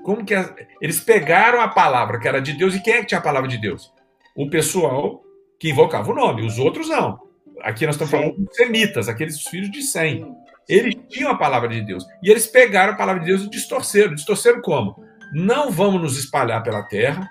[0.03, 0.53] Como que a...
[0.81, 3.47] eles pegaram a palavra que era de Deus e quem é que tinha a palavra
[3.47, 3.93] de Deus?
[4.35, 5.21] O pessoal
[5.61, 7.19] que invocava o nome, os outros não.
[7.61, 8.17] Aqui nós estamos Sim.
[8.17, 10.35] falando dos semitas, aqueles filhos de Sem.
[10.67, 14.15] Eles tinham a palavra de Deus e eles pegaram a palavra de Deus e distorceram.
[14.15, 14.95] Distorceram como?
[15.31, 17.29] Não vamos nos espalhar pela terra,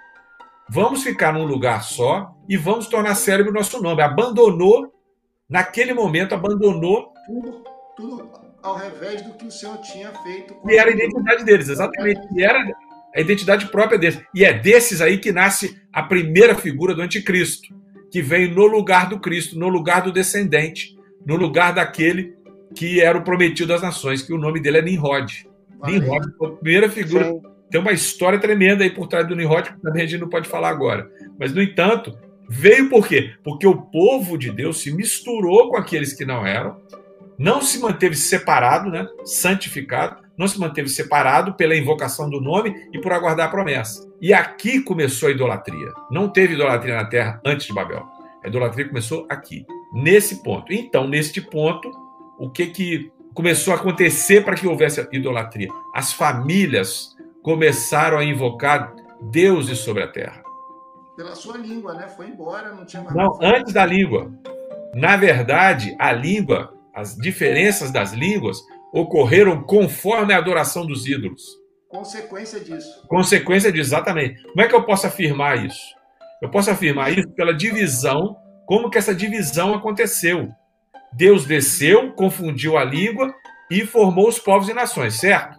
[0.68, 4.00] vamos ficar num lugar só e vamos tornar célebre o nosso nome.
[4.00, 4.94] Abandonou,
[5.48, 7.12] naquele momento, abandonou
[7.96, 8.30] tudo
[8.62, 10.54] ao revés do que o Senhor tinha feito.
[10.68, 12.20] E era a identidade deles, exatamente.
[12.36, 12.64] E era
[13.12, 14.22] a identidade própria deles.
[14.32, 17.79] E é desses aí que nasce a primeira figura do anticristo,
[18.10, 22.34] que veio no lugar do Cristo, no lugar do descendente, no lugar daquele
[22.74, 25.46] que era o prometido das nações, que o nome dele é Nimrod.
[25.78, 26.00] Valeu.
[26.00, 27.24] Nimrod foi a primeira figura.
[27.26, 27.42] Sim.
[27.70, 30.48] Tem uma história tremenda aí por trás do Nimrod, que também a gente não pode
[30.48, 31.10] falar agora.
[31.38, 32.16] Mas, no entanto,
[32.48, 33.32] veio por quê?
[33.44, 36.80] Porque o povo de Deus se misturou com aqueles que não eram,
[37.38, 42.98] não se manteve separado, né, santificado, não se manteve separado pela invocação do nome e
[42.98, 44.10] por aguardar a promessa.
[44.22, 45.92] E aqui começou a idolatria.
[46.10, 48.06] Não teve idolatria na terra antes de Babel.
[48.42, 50.72] A idolatria começou aqui, nesse ponto.
[50.72, 51.90] Então, neste ponto,
[52.38, 55.68] o que que começou a acontecer para que houvesse idolatria?
[55.94, 58.94] As famílias começaram a invocar
[59.30, 60.42] deuses sobre a terra.
[61.18, 62.08] Pela sua língua, né?
[62.08, 63.14] Foi embora, não tinha mais.
[63.14, 64.32] Não, antes da língua.
[64.94, 68.62] Na verdade, a língua as diferenças das línguas
[68.92, 71.42] ocorreram conforme a adoração dos ídolos.
[71.88, 73.06] Consequência disso.
[73.08, 74.42] Consequência disso, exatamente.
[74.42, 75.94] Como é que eu posso afirmar isso?
[76.40, 80.48] Eu posso afirmar isso pela divisão, como que essa divisão aconteceu.
[81.12, 83.34] Deus desceu, confundiu a língua
[83.70, 85.58] e formou os povos e nações, certo?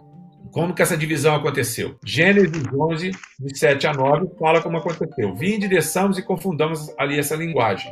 [0.50, 1.96] Como que essa divisão aconteceu?
[2.04, 3.10] Gênesis 11,
[3.40, 5.34] de 7 a 9, fala como aconteceu.
[5.34, 7.90] Vinde, desçamos e confundamos ali essa linguagem.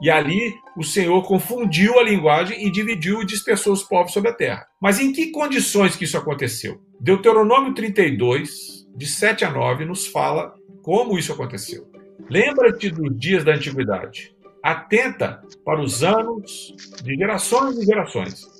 [0.00, 4.34] E ali o Senhor confundiu a linguagem e dividiu e dispersou os povos sobre a
[4.34, 4.66] terra.
[4.80, 6.80] Mas em que condições que isso aconteceu?
[7.00, 11.90] Deuteronômio 32, de 7 a 9, nos fala como isso aconteceu.
[12.28, 14.34] Lembra-te dos dias da antiguidade.
[14.62, 18.54] Atenta para os anos de gerações e gerações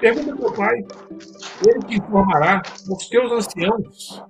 [0.00, 0.84] Pergunta ao teu pai,
[1.66, 4.22] ele te informará os teus anciãos,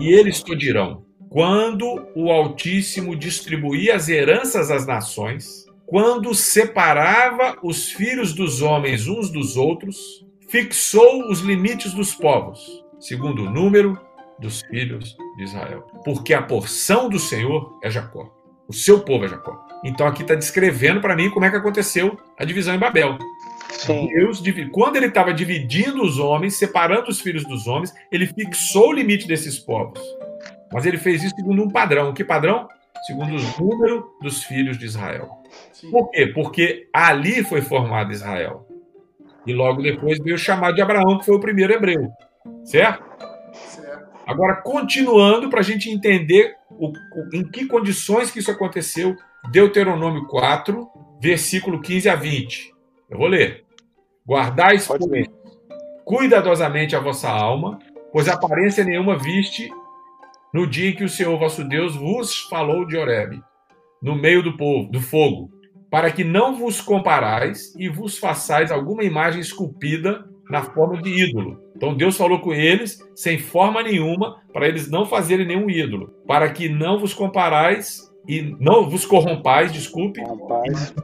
[0.00, 7.90] e eles te dirão: quando o Altíssimo distribuía as heranças às nações, quando separava os
[7.92, 13.98] filhos dos homens uns dos outros, fixou os limites dos povos, segundo o número
[14.38, 15.86] dos filhos de Israel.
[16.04, 18.30] Porque a porção do Senhor é Jacó,
[18.68, 19.64] o seu povo é Jacó.
[19.84, 23.16] Então aqui está descrevendo para mim como é que aconteceu a divisão em Babel.
[23.70, 24.08] Sim.
[24.08, 28.92] Deus, quando ele estava dividindo os homens, separando os filhos dos homens, ele fixou o
[28.92, 30.00] limite desses povos.
[30.72, 32.12] Mas ele fez isso segundo um padrão.
[32.12, 32.66] Que padrão?
[33.06, 35.30] Segundo o número dos filhos de Israel.
[35.76, 35.90] Sim.
[35.90, 36.26] Por quê?
[36.28, 38.66] Porque ali foi formado Israel.
[39.46, 42.10] E logo depois veio o chamado de Abraão, que foi o primeiro hebreu.
[42.64, 43.04] Certo?
[43.52, 44.06] certo.
[44.26, 46.92] Agora, continuando, para a gente entender o, o,
[47.34, 49.14] em que condições que isso aconteceu,
[49.50, 50.88] Deuteronômio 4,
[51.20, 52.72] versículo 15 a 20.
[53.10, 53.66] Eu vou ler.
[54.26, 54.88] Guardais,
[56.06, 57.78] cuidadosamente a vossa alma,
[58.10, 59.70] pois aparência nenhuma viste
[60.54, 63.42] no dia em que o Senhor vosso Deus vos falou de Horebe,
[64.02, 65.50] no meio do povo, do fogo,
[65.96, 71.58] para que não vos comparais e vos façais alguma imagem esculpida na forma de ídolo.
[71.74, 76.50] Então Deus falou com eles sem forma nenhuma, para eles não fazerem nenhum ídolo, para
[76.50, 80.20] que não vos comparais e não vos corrompais, desculpe,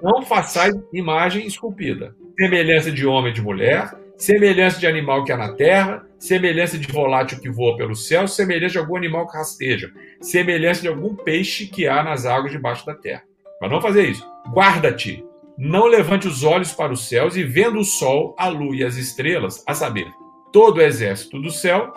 [0.03, 5.38] não façais imagem esculpida semelhança de homem e de mulher, semelhança de animal que há
[5.38, 9.90] na terra, semelhança de volátil que voa pelo céu, semelhança de algum animal que rasteja,
[10.20, 13.22] semelhança de algum peixe que há nas águas debaixo da terra.
[13.59, 15.24] Para não fazer isso, guarda-te,
[15.57, 18.97] não levante os olhos para os céus e vendo o sol, a lua e as
[18.97, 20.11] estrelas, a saber,
[20.53, 21.93] todo o exército do céu,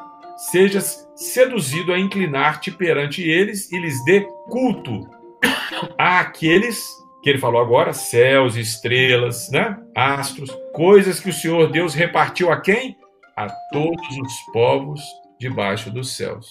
[0.51, 5.07] sejas seduzido a inclinar-te perante eles e lhes dê culto
[5.97, 6.85] àqueles
[7.25, 9.75] que ele falou agora, céus, estrelas, né?
[9.95, 12.95] astros, coisas que o Senhor Deus repartiu a quem?
[13.35, 15.01] A todos os povos
[15.39, 16.47] debaixo dos céus.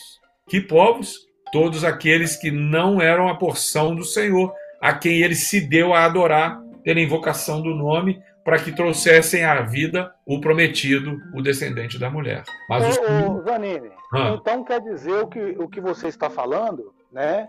[0.48, 1.14] Que povos?
[1.52, 4.52] Todos aqueles que não eram a porção do Senhor,
[4.84, 9.62] a quem ele se deu a adorar pela invocação do nome, para que trouxessem à
[9.62, 12.42] vida o prometido, o descendente da mulher.
[12.68, 13.44] Mas ô, os...
[13.44, 14.36] Zanini, ah.
[14.38, 17.48] então quer dizer o que, o que você está falando, né?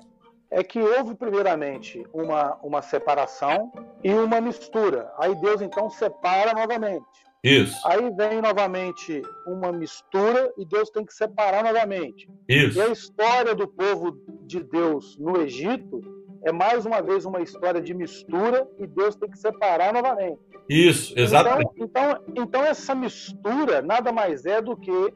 [0.50, 3.70] é que houve primeiramente uma, uma separação
[4.02, 5.12] e uma mistura.
[5.20, 7.04] Aí Deus então separa novamente.
[7.44, 7.76] Isso.
[7.86, 12.30] Aí vem novamente uma mistura e Deus tem que separar novamente.
[12.48, 12.78] Isso.
[12.78, 14.18] E a história do povo
[14.48, 19.28] de Deus no Egito é mais uma vez uma história de mistura e Deus tem
[19.28, 20.40] que separar novamente.
[20.70, 21.72] Isso, exatamente.
[21.76, 25.14] Então, então, então essa mistura nada mais é do que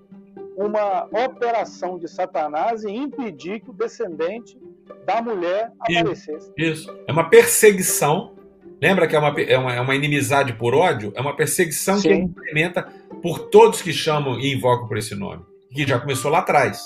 [0.58, 4.58] uma operação de Satanás em impedir que o descendente
[5.06, 6.52] da mulher aparecesse.
[6.58, 6.92] Isso.
[7.08, 8.34] É uma perseguição.
[8.82, 11.14] Lembra que é uma, é uma, é uma inimizade por ódio?
[11.16, 12.02] É uma perseguição Sim.
[12.02, 12.84] que ele implementa
[13.22, 15.44] por todos que chamam e invocam por esse nome.
[15.72, 16.86] Que já começou lá atrás.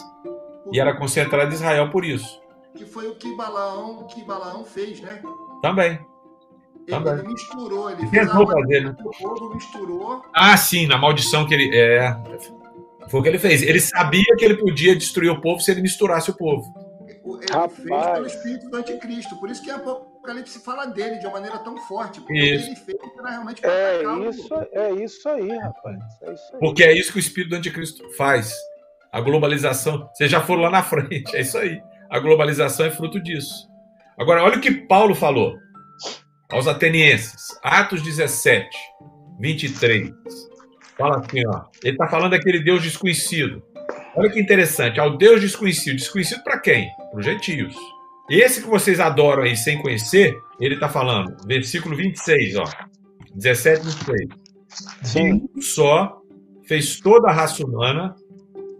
[0.71, 2.42] E era concentrado em Israel por isso.
[2.75, 5.21] Que foi o que Balaão, que Balaão fez, né?
[5.61, 5.99] Também.
[6.85, 7.13] Ele, Também.
[7.13, 8.95] ele misturou, ele tentou fazer, né?
[8.99, 10.21] O povo misturou.
[10.33, 11.75] Ah, sim, na maldição que ele.
[11.75, 12.13] É.
[13.09, 13.61] Foi o que ele fez.
[13.61, 16.93] Ele sabia que ele podia destruir o povo se ele misturasse o povo
[17.43, 17.75] ele Rapaz.
[17.75, 19.35] fez pelo espírito do anticristo.
[19.37, 22.21] Por isso que Apocalipse fala dele de uma maneira tão forte.
[22.21, 22.67] Porque isso.
[22.67, 25.99] ele fez era realmente é isso, é isso aí, rapaz.
[26.21, 26.59] É isso aí.
[26.59, 28.53] Porque é isso que o espírito do anticristo faz.
[29.11, 30.09] A globalização.
[30.13, 31.35] Vocês já foram lá na frente.
[31.35, 31.81] É isso aí.
[32.13, 33.67] A globalização é fruto disso.
[34.19, 35.57] Agora, olha o que Paulo falou
[36.51, 37.47] aos atenienses.
[37.63, 38.69] Atos 17,
[39.39, 40.11] 23.
[40.95, 41.63] Fala assim, ó.
[41.83, 43.63] Ele está falando daquele Deus desconhecido.
[44.15, 44.99] Olha que interessante.
[44.99, 45.95] Ao Deus desconhecido.
[45.95, 46.87] Desconhecido para quem?
[47.09, 47.75] Para os gentios.
[48.29, 52.65] Esse que vocês adoram aí sem conhecer, ele está falando, versículo 26, ó.
[53.33, 54.29] 17, 26.
[55.01, 55.49] Sim.
[55.57, 56.21] Um só
[56.67, 58.15] fez toda a raça humana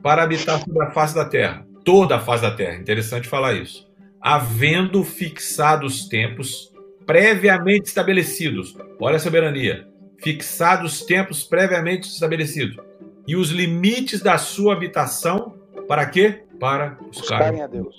[0.04, 1.73] para habitar sobre a face da terra.
[1.84, 2.78] Toda a face da terra.
[2.78, 3.88] Interessante falar isso.
[4.22, 6.72] Havendo fixado os tempos
[7.06, 8.76] previamente estabelecidos.
[9.00, 9.88] Olha a soberania.
[10.22, 12.78] Fixados os tempos previamente estabelecidos
[13.28, 15.56] e os limites da sua habitação,
[15.88, 16.44] para quê?
[16.60, 17.96] Para buscarem a Deus.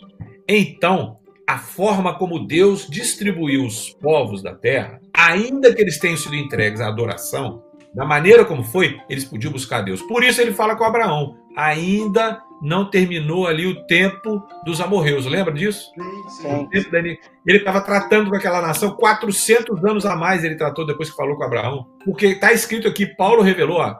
[0.48, 6.34] Então, a forma como Deus distribuiu os povos da terra, ainda que eles tenham sido
[6.34, 7.62] entregues à adoração,
[7.94, 10.02] da maneira como foi, eles podiam buscar Deus.
[10.02, 15.26] Por isso ele fala com Abraão: ainda não terminou ali o tempo dos amorreus.
[15.26, 15.92] Lembra disso?
[16.40, 17.18] Sim, sim.
[17.46, 20.42] Ele estava tratando com aquela nação 400 anos a mais.
[20.42, 23.06] Ele tratou depois que falou com Abraão, porque está escrito aqui.
[23.06, 23.96] Paulo revelou: ó,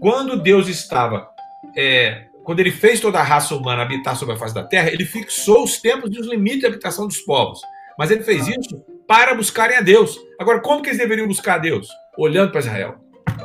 [0.00, 1.28] quando Deus estava
[1.76, 5.04] é, quando ele fez toda a raça humana habitar sobre a face da terra, ele
[5.04, 7.60] fixou os tempos e os limites de habitação dos povos.
[7.96, 10.18] Mas ele fez isso para buscarem a Deus.
[10.40, 11.88] Agora, como que eles deveriam buscar a Deus?
[12.16, 12.96] Olhando para Israel.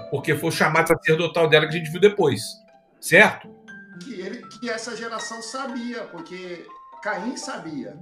[0.10, 2.42] Porque foi o chamado sacerdotal dela que a gente viu depois.
[3.00, 3.50] Certo?
[4.04, 6.66] Que, ele, que essa geração sabia, porque
[7.02, 7.98] Caim sabia.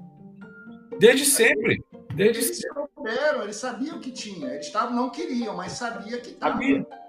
[1.00, 1.84] Desde sempre.
[2.14, 2.84] Desde eles sempre.
[2.96, 4.48] souberam, eles sabiam que tinha.
[4.54, 6.60] Eles tavam, não queriam, mas sabia que estava.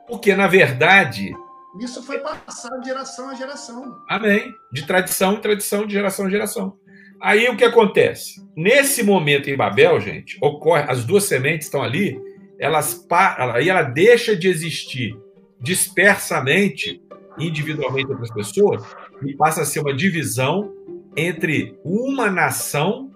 [0.08, 1.32] Porque, na verdade,
[1.80, 3.96] isso foi passado de geração a geração.
[4.08, 4.52] Amém.
[4.72, 6.76] De tradição em tradição, de geração em geração.
[7.20, 8.46] Aí o que acontece?
[8.54, 12.20] Nesse momento em Babel, gente, ocorre, as duas sementes estão ali,
[12.58, 13.06] elas
[13.54, 15.18] aí ela deixa de existir
[15.60, 17.02] dispersamente,
[17.38, 18.82] individualmente entre as pessoas,
[19.24, 20.72] e passa a ser uma divisão
[21.16, 23.10] entre uma nação,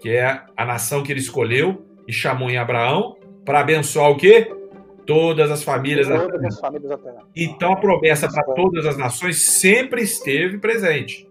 [0.00, 4.50] que é a nação que ele escolheu e chamou em Abraão, para abençoar o quê?
[5.06, 6.18] todas as famílias da
[6.98, 7.22] terra.
[7.34, 11.28] Então a promessa para todas as nações sempre esteve presente.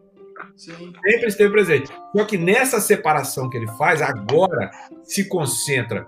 [0.56, 0.94] Sim.
[1.04, 1.92] Sempre esteve presente.
[2.16, 4.70] Só que nessa separação que ele faz, agora
[5.04, 6.08] se concentra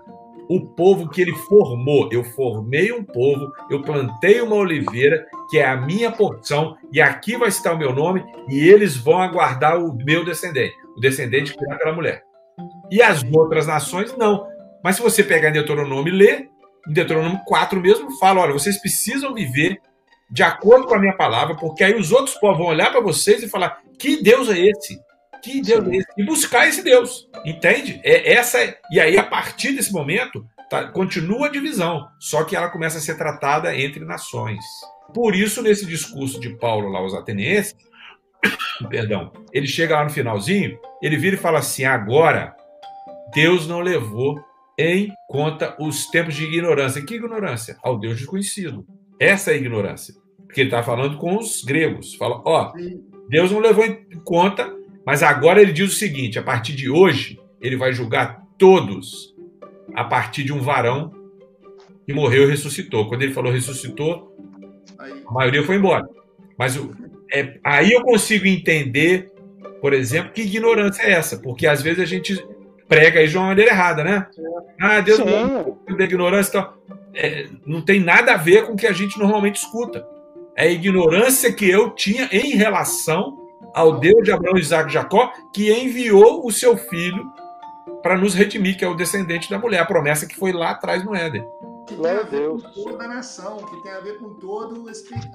[0.50, 2.10] o povo que ele formou.
[2.12, 7.38] Eu formei um povo, eu plantei uma oliveira, que é a minha porção, e aqui
[7.38, 11.80] vai estar o meu nome, e eles vão aguardar o meu descendente, o descendente criado
[11.80, 12.24] pela mulher.
[12.92, 14.48] E as outras nações, não.
[14.84, 16.50] Mas se você pegar em Deuteronômio e ler,
[16.88, 19.80] em Deuteronômio 4 mesmo, fala: olha, vocês precisam viver
[20.30, 23.42] de acordo com a minha palavra, porque aí os outros povos vão olhar para vocês
[23.42, 25.00] e falar: que Deus é esse?
[25.44, 26.08] Que Deus é esse?
[26.18, 28.00] E buscar esse Deus, entende?
[28.04, 28.58] É essa
[28.90, 33.02] E aí, a partir desse momento, tá, continua a divisão, só que ela começa a
[33.02, 34.64] ser tratada entre nações.
[35.14, 37.76] Por isso, nesse discurso de Paulo lá aos atenienses,
[38.90, 42.56] perdão, ele chega lá no finalzinho, ele vira e fala assim: agora
[43.34, 44.44] Deus não levou
[44.78, 47.02] em conta os tempos de ignorância.
[47.06, 47.78] Que ignorância?
[47.84, 48.86] Ao Deus desconhecido.
[49.20, 50.14] Essa é a ignorância.
[50.46, 52.16] Porque ele está falando com os gregos.
[52.16, 52.74] Fala, ó,
[53.30, 54.72] Deus não levou em conta,
[55.06, 59.34] mas agora ele diz o seguinte: a partir de hoje, ele vai julgar todos
[59.94, 61.12] a partir de um varão
[62.06, 63.08] que morreu e ressuscitou.
[63.08, 64.36] Quando ele falou ressuscitou,
[65.28, 66.08] a maioria foi embora.
[66.58, 66.80] Mas
[67.32, 69.32] é, aí eu consigo entender,
[69.82, 72.46] por exemplo, que ignorância é essa, porque às vezes a gente
[72.88, 74.28] prega aí de uma maneira errada, né?
[74.80, 75.96] Ah, Deus Sim.
[75.98, 76.74] da ignorância então,
[77.16, 80.06] é, não tem nada a ver com o que a gente normalmente escuta.
[80.56, 83.43] É a ignorância que eu tinha em relação
[83.74, 87.32] ao Deus de Abraão, Isaac e Jacó, que enviou o seu filho
[88.02, 91.04] para nos redimir, que é o descendente da mulher, a promessa que foi lá atrás
[91.04, 91.46] no Éden.
[91.88, 94.86] Que tem a ver com toda a nação, que tem a ver com todo.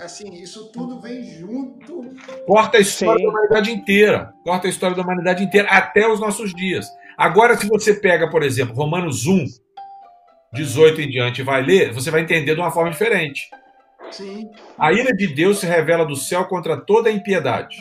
[0.00, 2.10] Assim, isso tudo vem junto.
[2.46, 3.24] Corta a história Sim.
[3.24, 4.34] da humanidade inteira.
[4.44, 6.86] Corta a história da humanidade inteira até os nossos dias.
[7.18, 9.44] Agora, se você pega, por exemplo, Romanos 1,
[10.54, 13.50] 18 em diante e vai ler, você vai entender de uma forma diferente.
[14.10, 14.48] Sim.
[14.78, 17.76] A ira de Deus se revela do céu contra toda a impiedade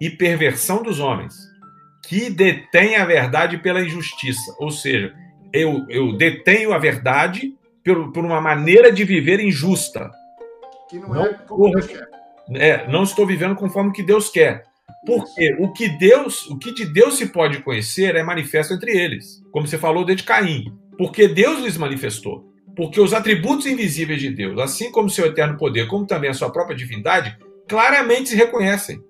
[0.00, 1.34] e perversão dos homens,
[2.08, 4.54] que detém a verdade pela injustiça.
[4.58, 5.14] Ou seja,
[5.52, 10.10] eu, eu detenho a verdade por, por uma maneira de viver injusta.
[10.88, 12.08] Que não, não é como Deus quer.
[12.54, 14.64] É, não estou vivendo conforme o que Deus quer.
[15.06, 19.42] Porque o que Deus, o que de Deus se pode conhecer é manifesto entre eles,
[19.52, 20.64] como você falou desde Caim,
[20.96, 22.52] porque Deus lhes manifestou.
[22.76, 26.50] Porque os atributos invisíveis de Deus, assim como seu eterno poder, como também a sua
[26.50, 27.36] própria divindade,
[27.68, 29.00] claramente se reconhecem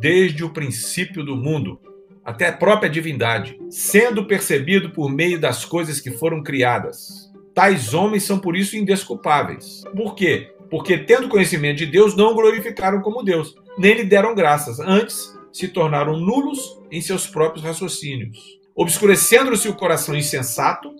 [0.00, 1.78] desde o princípio do mundo,
[2.24, 7.30] até a própria divindade, sendo percebido por meio das coisas que foram criadas.
[7.54, 9.82] Tais homens são por isso indesculpáveis.
[9.94, 10.52] Por quê?
[10.70, 14.78] Porque, tendo conhecimento de Deus, não glorificaram como Deus, nem lhe deram graças.
[14.78, 18.38] Antes, se tornaram nulos em seus próprios raciocínios.
[18.74, 20.94] Obscurecendo-se o coração insensato,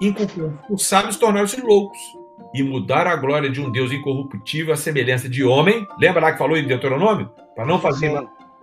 [0.00, 1.98] inculcando os sábios tornaram-se loucos
[2.54, 5.86] e mudaram a glória de um Deus incorruptível à semelhança de homem.
[5.98, 7.30] Lembra lá que falou em Deuteronômio?
[7.54, 8.12] Para não fazer.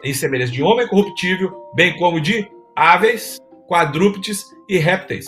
[0.03, 3.37] Em semelhança de homem corruptível, bem como de aves,
[3.67, 5.25] quadrúpedes e répteis.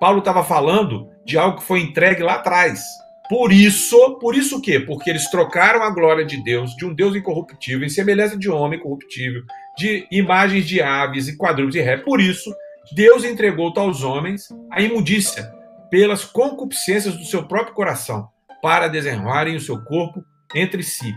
[0.00, 2.80] Paulo estava falando de algo que foi entregue lá atrás.
[3.28, 4.78] Por isso, por isso o quê?
[4.78, 8.78] Porque eles trocaram a glória de Deus, de um Deus incorruptível, em semelhança de homem
[8.78, 9.42] corruptível,
[9.76, 11.96] de imagens de aves e quadrúpedes e ré.
[11.96, 12.54] Por isso,
[12.92, 15.52] Deus entregou aos homens a imundícia
[15.90, 18.28] pelas concupiscências do seu próprio coração,
[18.62, 20.24] para desenrolarem o seu corpo
[20.54, 21.14] entre si,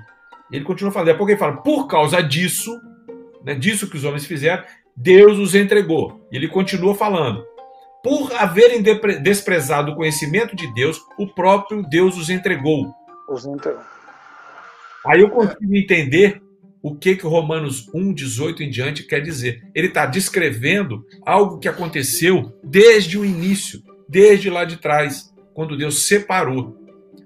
[0.51, 2.79] Ele continua falando, daqui a pouco ele fala, por causa disso,
[3.43, 4.63] né, disso que os homens fizeram,
[4.95, 6.27] Deus os entregou.
[6.31, 7.45] E ele continua falando,
[8.03, 8.81] por haverem
[9.21, 12.93] desprezado o conhecimento de Deus, o próprio Deus os entregou.
[13.29, 13.83] Os entregou.
[15.05, 16.41] Aí eu consigo entender
[16.81, 19.63] o que que Romanos 1, 18 em diante quer dizer.
[19.75, 26.07] Ele está descrevendo algo que aconteceu desde o início, desde lá de trás, quando Deus
[26.07, 26.77] separou.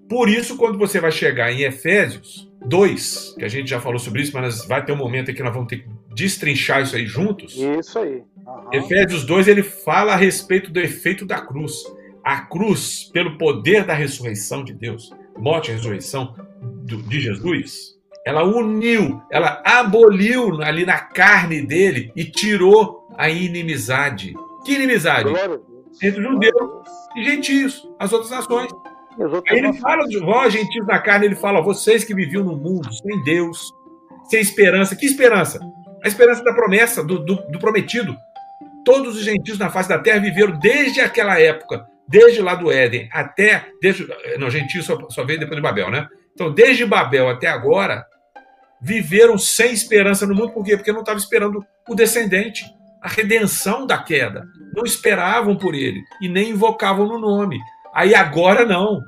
[0.09, 4.21] Por isso, quando você vai chegar em Efésios 2, que a gente já falou sobre
[4.21, 7.05] isso, mas vai ter um momento em que nós vamos ter que destrinchar isso aí
[7.05, 7.55] juntos.
[7.55, 8.23] Isso aí.
[8.45, 8.69] Uhum.
[8.71, 11.83] Efésios 2, ele fala a respeito do efeito da cruz.
[12.23, 16.35] A cruz, pelo poder da ressurreição de Deus, morte e ressurreição
[16.85, 24.33] de Jesus, ela uniu, ela aboliu ali na carne dele e tirou a inimizade.
[24.63, 25.29] Que inimizade?
[26.01, 26.87] Entre judeus
[27.17, 28.71] e gentios, as outras nações.
[29.49, 32.89] Aí ele fala de vós, gentios na carne, ele fala, vocês que viviam no mundo,
[32.93, 33.71] sem Deus,
[34.25, 34.95] sem esperança.
[34.95, 35.59] Que esperança?
[36.03, 38.17] A esperança da promessa, do, do, do prometido.
[38.83, 43.09] Todos os gentios na face da terra viveram desde aquela época, desde lá do Éden
[43.11, 43.65] até.
[43.81, 46.07] Desde, não, gentios só, só veio depois de Babel, né?
[46.33, 48.05] Então, desde Babel até agora,
[48.81, 50.51] viveram sem esperança no mundo.
[50.51, 50.75] Por quê?
[50.75, 52.65] Porque não estavam esperando o descendente,
[53.01, 54.45] a redenção da queda.
[54.75, 57.57] Não esperavam por ele e nem invocavam no nome.
[57.93, 59.01] Aí agora não.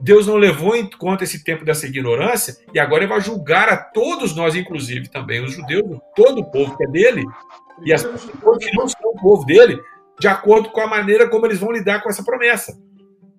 [0.00, 3.76] Deus não levou em conta esse tempo dessa ignorância e agora ele vai julgar a
[3.76, 7.24] todos nós, inclusive também os judeus, todo o povo que é dele
[7.82, 9.80] e as pessoas que não são o povo dele,
[10.18, 12.78] de acordo com a maneira como eles vão lidar com essa promessa.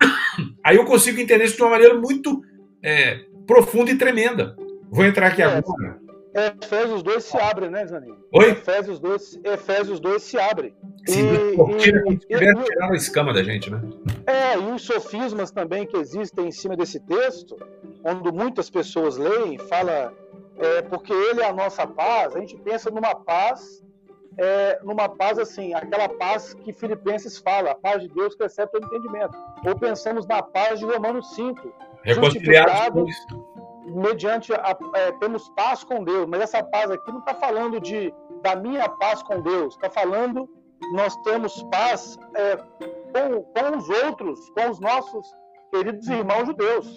[0.64, 2.42] Aí eu consigo entender isso de uma maneira muito
[2.84, 4.56] é, profunda e tremenda.
[4.90, 6.05] Vou entrar aqui é, agora.
[6.36, 8.18] Efésios 2 se abre, né, Zaninho?
[8.34, 8.50] Oi?
[8.50, 10.76] Efésios 2, Efésios 2 se abre.
[11.08, 13.82] Se e, tira, e, tirar a escama da gente, né?
[14.28, 17.56] É, e os sofismas também que existem em cima desse texto,
[18.04, 20.14] onde muitas pessoas leem, fala
[20.58, 23.82] é, porque ele é a nossa paz, a gente pensa numa paz,
[24.38, 28.72] é, numa paz assim, aquela paz que Filipenses fala, a paz de Deus que excede
[28.74, 29.38] todo entendimento.
[29.66, 31.74] Ou pensamos na paz de Romanos 5,
[32.04, 33.10] reconciliados
[33.86, 38.14] mediante a, é, temos paz com Deus, mas essa paz aqui não está falando de
[38.42, 40.48] da minha paz com Deus, está falando
[40.94, 45.26] nós temos paz é, com, com os outros, com os nossos
[45.72, 46.94] queridos irmãos judeus.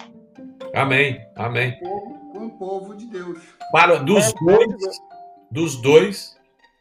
[0.74, 1.78] Amém, amém.
[1.80, 3.38] Com o povo de Deus.
[3.72, 5.00] Para dos é, dois,
[5.50, 6.38] dos dois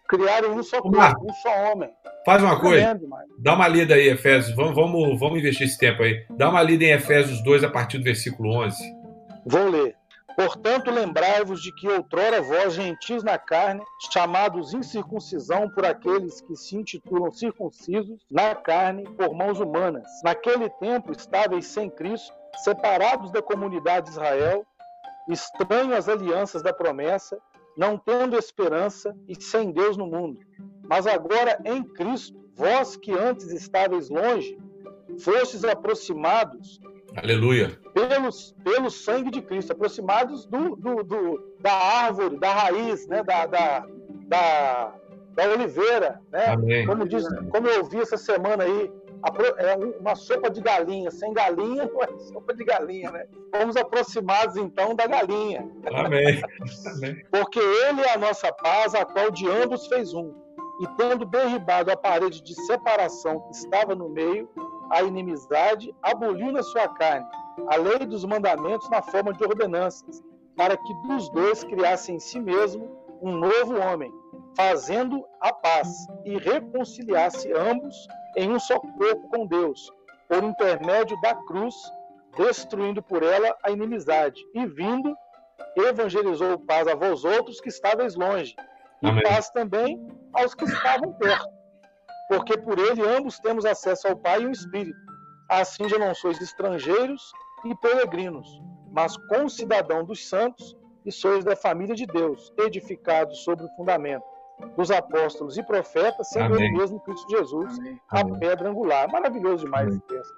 [0.08, 1.90] criaram um só corpo, um só homem.
[2.26, 3.00] Faz uma coisa,
[3.40, 4.56] dá uma lida aí, Efésios.
[4.56, 6.26] Vamos, vamos, vamos investir esse tempo aí.
[6.32, 8.78] Dá uma lida em Efésios 2 a partir do versículo 11.
[9.50, 9.96] Vou ler.
[10.36, 13.82] Portanto, lembrai-vos de que outrora vós, gentis na carne,
[14.12, 21.14] chamados incircuncisão por aqueles que se intitulam circuncisos na carne por mãos humanas, naquele tempo
[21.14, 24.68] estáveis sem Cristo, separados da comunidade de Israel,
[25.30, 27.40] estranhos às alianças da promessa,
[27.78, 30.42] não tendo esperança e sem Deus no mundo.
[30.84, 34.58] Mas agora em Cristo, vós que antes estáveis longe,
[35.18, 36.82] fostes aproximados
[37.18, 37.78] Aleluia.
[37.94, 38.30] Pelo,
[38.64, 43.24] pelo sangue de Cristo, aproximados do, do, do da árvore, da raiz, né?
[43.24, 43.88] da, da,
[44.28, 44.94] da,
[45.34, 46.22] da oliveira.
[46.32, 46.46] Né?
[46.46, 46.86] Amém.
[46.86, 48.92] Como, diz, como eu vi essa semana aí,
[49.58, 51.10] é uma sopa de galinha.
[51.10, 53.26] Sem galinha não é sopa de galinha, né?
[53.56, 55.68] Fomos aproximados então da galinha.
[55.92, 56.42] Amém.
[56.96, 57.26] Amém.
[57.32, 60.34] Porque Ele é a nossa paz, a qual de ambos fez um.
[60.80, 64.48] E tendo derribado a parede de separação que estava no meio,
[64.90, 67.28] a inimizade, aboliu na sua carne
[67.68, 70.22] a lei dos mandamentos na forma de ordenanças,
[70.56, 74.12] para que dos dois criasse em si mesmo um novo homem,
[74.56, 75.88] fazendo a paz
[76.24, 77.96] e reconciliasse ambos
[78.36, 79.92] em um só corpo com Deus,
[80.28, 81.76] por intermédio da cruz,
[82.38, 85.16] destruindo por ela a inimizade, e vindo,
[85.76, 88.56] evangelizou paz a vós outros que estáveis longe,
[89.02, 89.24] e Amém.
[89.24, 91.57] paz também aos que estavam perto
[92.28, 94.98] porque por ele ambos temos acesso ao Pai e ao Espírito.
[95.50, 97.32] Assim já não sois estrangeiros
[97.66, 98.62] e peregrinos,
[98.92, 100.76] mas concidadão dos santos
[101.06, 104.24] e sois da família de Deus, edificados sobre o fundamento
[104.76, 106.66] dos apóstolos e profetas, sendo Amém.
[106.66, 108.02] ele mesmo Cristo Jesus, Amém.
[108.10, 108.40] a Amém.
[108.40, 109.10] pedra angular.
[109.10, 110.34] Maravilhoso demais esse texto.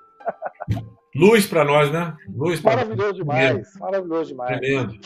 [1.15, 2.15] Luz para nós, né?
[2.27, 4.59] Luz para Maravilhoso demais, maravilhoso demais.
[4.59, 4.99] Tremendo.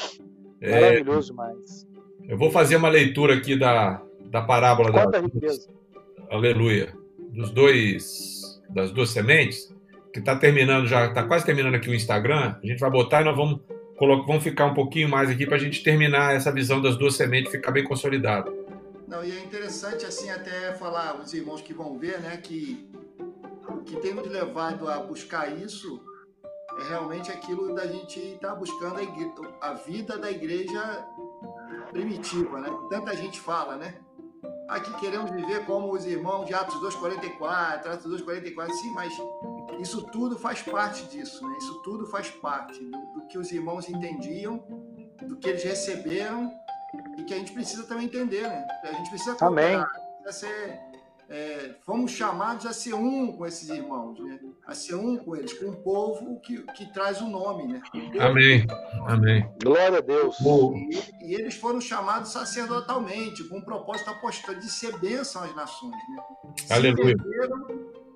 [0.60, 1.88] É, maravilhoso demais.
[2.28, 5.70] Eu vou fazer uma leitura aqui da, da parábola Quanta da riqueza
[6.30, 6.94] aleluia,
[7.32, 9.74] dos dois, das duas sementes,
[10.14, 13.26] que está terminando já, está quase terminando aqui o Instagram, a gente vai botar e
[13.26, 13.62] nós vamos,
[14.00, 17.52] vamos ficar um pouquinho mais aqui para a gente terminar essa visão das duas sementes,
[17.52, 18.54] ficar bem consolidado.
[19.08, 22.90] Não, e é interessante assim até falar, os irmãos que vão ver, né, que
[23.68, 26.02] o que tem nos levado a buscar isso
[26.80, 31.08] é realmente aquilo da gente estar tá buscando a, igreja, a, vida da igreja
[31.92, 32.70] primitiva, né?
[32.90, 33.96] Tanta gente fala, né?
[34.74, 39.14] Aqui queremos viver como os irmãos de Atos 2,44, Atos 2,44, sim, mas
[39.80, 41.56] isso tudo faz parte disso, né?
[41.60, 44.58] Isso tudo faz parte do, do que os irmãos entendiam,
[45.28, 46.52] do que eles receberam
[47.20, 48.68] e que a gente precisa também entender, né?
[48.84, 49.80] A gente precisa Amém.
[50.24, 50.93] precisa ser
[51.30, 54.40] é, fomos chamados a ser um com esses irmãos, né?
[54.68, 57.68] a ser um com eles, com o povo que, que traz o nome.
[57.68, 57.82] Né?
[58.20, 58.66] Amém.
[59.08, 59.50] Amém.
[59.64, 60.38] Glória a Deus.
[60.40, 65.92] E, e, eles foram chamados sacerdotalmente, com o propósito apostólico de ser bênção às nações.
[65.92, 66.24] Né?
[66.70, 67.16] Aleluia.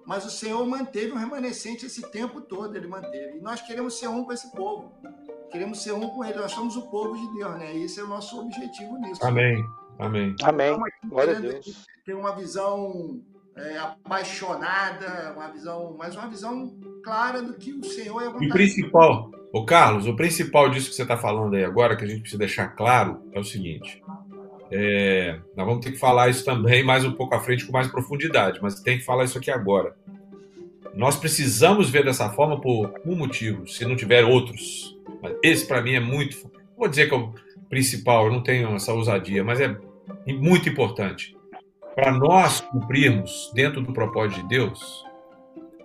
[0.06, 3.38] mas o Senhor manteve um remanescente esse tempo todo, ele manteve.
[3.38, 4.92] E nós queremos ser um com esse povo.
[5.52, 6.38] Queremos ser um com ele.
[6.38, 7.76] Nós somos o povo de Deus, né?
[7.76, 9.26] E esse é o nosso objetivo nisso.
[9.26, 9.64] Amém.
[10.00, 10.36] Amém.
[10.44, 10.78] Amém.
[11.06, 11.86] Glória a Deus.
[12.06, 13.22] Ter uma visão
[13.56, 18.46] é, apaixonada, uma visão, mas uma visão clara do que o Senhor é vontade.
[18.46, 22.06] E o principal, o Carlos, o principal disso que você está falando aí agora, que
[22.06, 24.02] a gente precisa deixar claro, é o seguinte.
[24.70, 27.88] É, nós vamos ter que falar isso também mais um pouco à frente com mais
[27.88, 29.96] profundidade, mas tem que falar isso aqui agora.
[30.94, 34.98] Nós precisamos ver dessa forma por um motivo, se não tiver outros.
[35.22, 36.50] Mas esse para mim é muito.
[36.76, 37.34] Vou dizer que o
[37.70, 39.76] principal, eu não tenho essa ousadia, mas é
[40.28, 41.36] muito importante.
[41.96, 45.04] Para nós cumprirmos, dentro do propósito de Deus,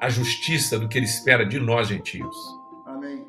[0.00, 2.36] a justiça do que Ele espera de nós, gentios.
[2.86, 3.24] Amém.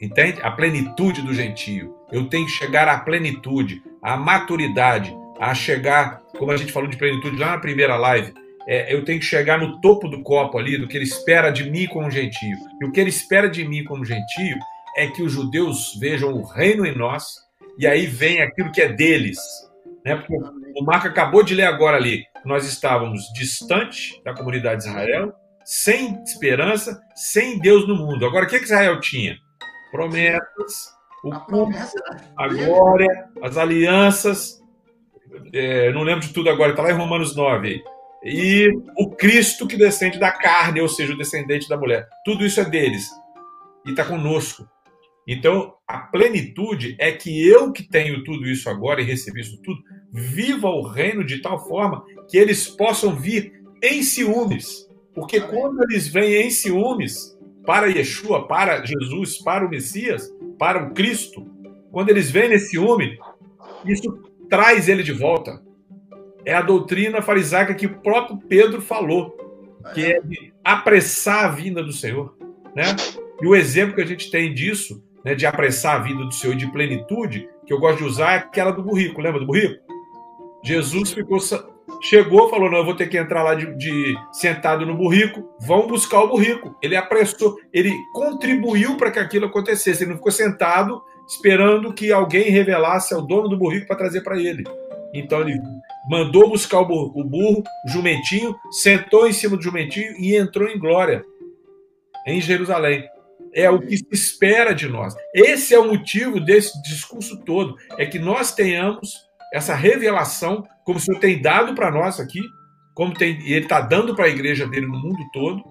[0.00, 0.40] Entende?
[0.42, 1.94] A plenitude do gentio.
[2.10, 6.96] Eu tenho que chegar à plenitude, à maturidade, a chegar, como a gente falou de
[6.96, 8.32] plenitude lá na primeira live,
[8.66, 11.70] é, eu tenho que chegar no topo do copo ali, do que ele espera de
[11.70, 12.56] mim como gentio.
[12.80, 14.58] E o que ele espera de mim como gentio
[14.96, 17.45] é que os judeus vejam o reino em nós,
[17.78, 19.38] e aí vem aquilo que é deles.
[20.04, 20.16] Né?
[20.16, 20.34] Porque
[20.78, 26.22] o Marco acabou de ler agora ali, nós estávamos distante da comunidade de Israel, sem
[26.22, 28.24] esperança, sem Deus no mundo.
[28.24, 29.36] Agora, o que, que Israel tinha?
[29.90, 31.98] Promessas, o a, promessa
[32.36, 34.62] a glória, as alianças,
[35.52, 37.82] é, não lembro de tudo agora, está lá em Romanos 9.
[38.24, 42.08] E o Cristo que descende da carne, ou seja, o descendente da mulher.
[42.24, 43.08] Tudo isso é deles.
[43.84, 44.68] E está conosco.
[45.26, 49.82] Então, a plenitude é que eu que tenho tudo isso agora e recebi isso tudo,
[50.12, 54.88] viva o reino de tal forma que eles possam vir em ciúmes.
[55.12, 60.94] Porque quando eles vêm em ciúmes para Yeshua, para Jesus, para o Messias, para o
[60.94, 61.44] Cristo,
[61.90, 63.18] quando eles vêm nesse ciúme,
[63.84, 65.60] isso traz ele de volta.
[66.44, 69.36] É a doutrina farisaica que o próprio Pedro falou,
[69.92, 72.36] que é de apressar a vinda do Senhor.
[72.74, 72.84] Né?
[73.42, 76.52] E o exemplo que a gente tem disso né, de apressar a vida do Senhor
[76.52, 79.20] e de plenitude, que eu gosto de usar, é aquela do burrico.
[79.20, 79.82] Lembra do burrico?
[80.62, 81.40] Jesus ficou,
[82.00, 85.42] chegou, falou: Não, eu vou ter que entrar lá de, de sentado no burrico.
[85.58, 86.76] Vão buscar o burrico.
[86.80, 90.04] Ele apressou, ele contribuiu para que aquilo acontecesse.
[90.04, 94.40] Ele não ficou sentado esperando que alguém revelasse ao dono do burrico para trazer para
[94.40, 94.62] ele.
[95.12, 95.60] Então ele
[96.08, 100.68] mandou buscar o burro, o burro, o jumentinho, sentou em cima do jumentinho e entrou
[100.68, 101.24] em glória
[102.28, 103.08] em Jerusalém
[103.56, 105.16] é o que se espera de nós.
[105.34, 111.00] Esse é o motivo desse discurso todo, é que nós tenhamos essa revelação, como o
[111.00, 112.40] Senhor tem dado para nós aqui,
[112.94, 115.64] como tem, Ele está dando para a igreja dele no mundo todo,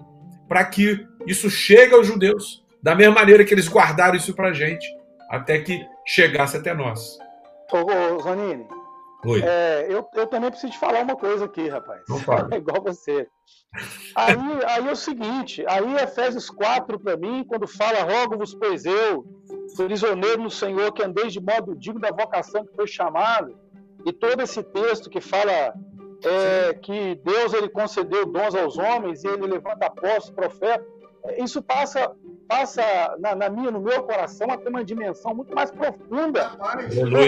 [0.48, 4.52] para que isso chegue aos judeus, da mesma maneira que eles guardaram isso para a
[4.52, 4.86] gente,
[5.30, 7.18] até que chegasse até nós.
[7.72, 8.66] Ô, ô Zanini,
[9.26, 9.42] Oi.
[9.42, 12.02] É, eu, eu também preciso te falar uma coisa aqui, rapaz.
[12.08, 12.48] Não fala.
[12.54, 13.28] É igual você.
[14.14, 19.26] Aí, aí é o seguinte, aí Efésios 4 para mim, quando fala, rogo-vos, pois eu,
[19.76, 23.54] prisioneiro no Senhor, que andeis de modo digno da vocação que foi chamado,
[24.06, 25.74] e todo esse texto que fala
[26.24, 30.86] é, que Deus ele concedeu dons aos homens e ele levanta apóstolos, profetas,
[31.36, 32.14] isso passa,
[32.48, 32.82] passa
[33.18, 36.50] na, na, minha, no meu coração a ter uma dimensão muito mais profunda.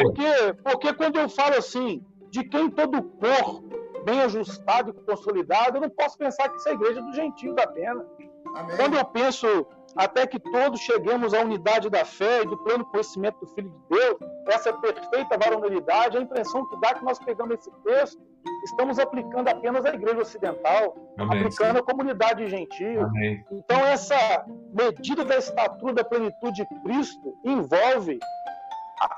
[0.03, 3.65] Porque, porque quando eu falo assim, de quem todo corpo
[4.05, 7.55] bem ajustado e consolidado, eu não posso pensar que isso é a igreja do gentio
[7.59, 8.07] apenas.
[8.55, 8.77] Amém.
[8.77, 9.67] Quando eu penso
[9.97, 13.97] até que todos cheguemos à unidade da fé e do pleno conhecimento do Filho de
[13.97, 18.21] Deus, essa perfeita varonilidade, a impressão que dá que nós pegamos esse texto,
[18.65, 21.39] estamos aplicando apenas à igreja ocidental, Amém.
[21.39, 23.03] aplicando à comunidade gentil.
[23.03, 23.45] Amém.
[23.51, 28.19] Então, essa medida da estatura da plenitude de Cristo envolve,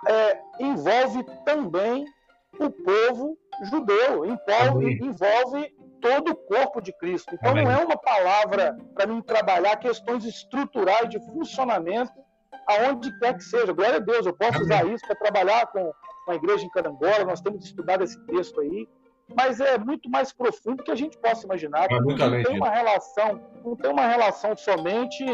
[0.09, 2.05] é, envolve também
[2.59, 3.37] o povo
[3.71, 7.35] judeu, envolve, envolve todo o corpo de Cristo.
[7.35, 7.65] Então Amém.
[7.65, 12.13] não é uma palavra para mim trabalhar questões estruturais de funcionamento
[12.67, 13.73] aonde quer que seja.
[13.73, 15.93] Glória a Deus, eu posso usar isso para trabalhar com,
[16.25, 18.89] com a igreja em Carangola, nós temos estudado esse texto aí,
[19.35, 21.91] mas é muito mais profundo que a gente possa imaginar.
[21.91, 25.25] É não tem uma relação, não tem uma relação somente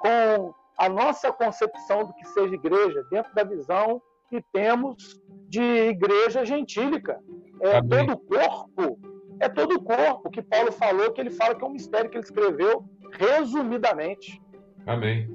[0.00, 6.44] com a nossa concepção do que seja igreja, dentro da visão que temos de igreja
[6.44, 7.18] gentílica.
[7.60, 8.98] É todo o corpo,
[9.40, 12.16] é todo o corpo que Paulo falou, que ele fala que é um mistério que
[12.16, 14.40] ele escreveu resumidamente.
[14.86, 15.28] Amém.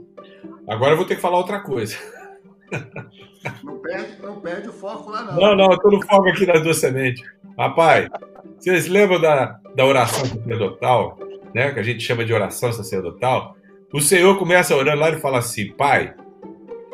[0.67, 1.97] Agora eu vou ter que falar outra coisa.
[3.63, 5.35] Não perde, não perde o foco lá, não.
[5.35, 7.23] Não, não, eu estou no foco aqui das duas sementes.
[7.57, 8.07] Rapaz,
[8.57, 11.17] vocês lembram da, da oração sacerdotal,
[11.53, 11.71] né?
[11.71, 13.55] Que a gente chama de oração sacerdotal?
[13.93, 16.13] O Senhor começa orando lá e fala assim: Pai,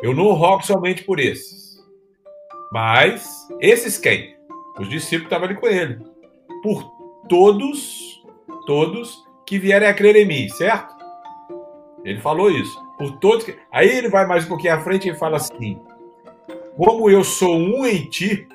[0.02, 1.78] eu não rogo somente por esses,
[2.72, 4.36] mas esses quem?
[4.78, 5.98] Os discípulos estavam ali com ele.
[6.62, 6.90] Por
[7.28, 8.22] todos,
[8.66, 10.94] todos que vierem a crer em mim, certo?
[12.04, 12.87] Ele falou isso.
[12.98, 13.56] Por todos que...
[13.72, 15.80] Aí ele vai mais um pouquinho à frente e fala assim:
[16.76, 18.46] Como eu sou um em ti.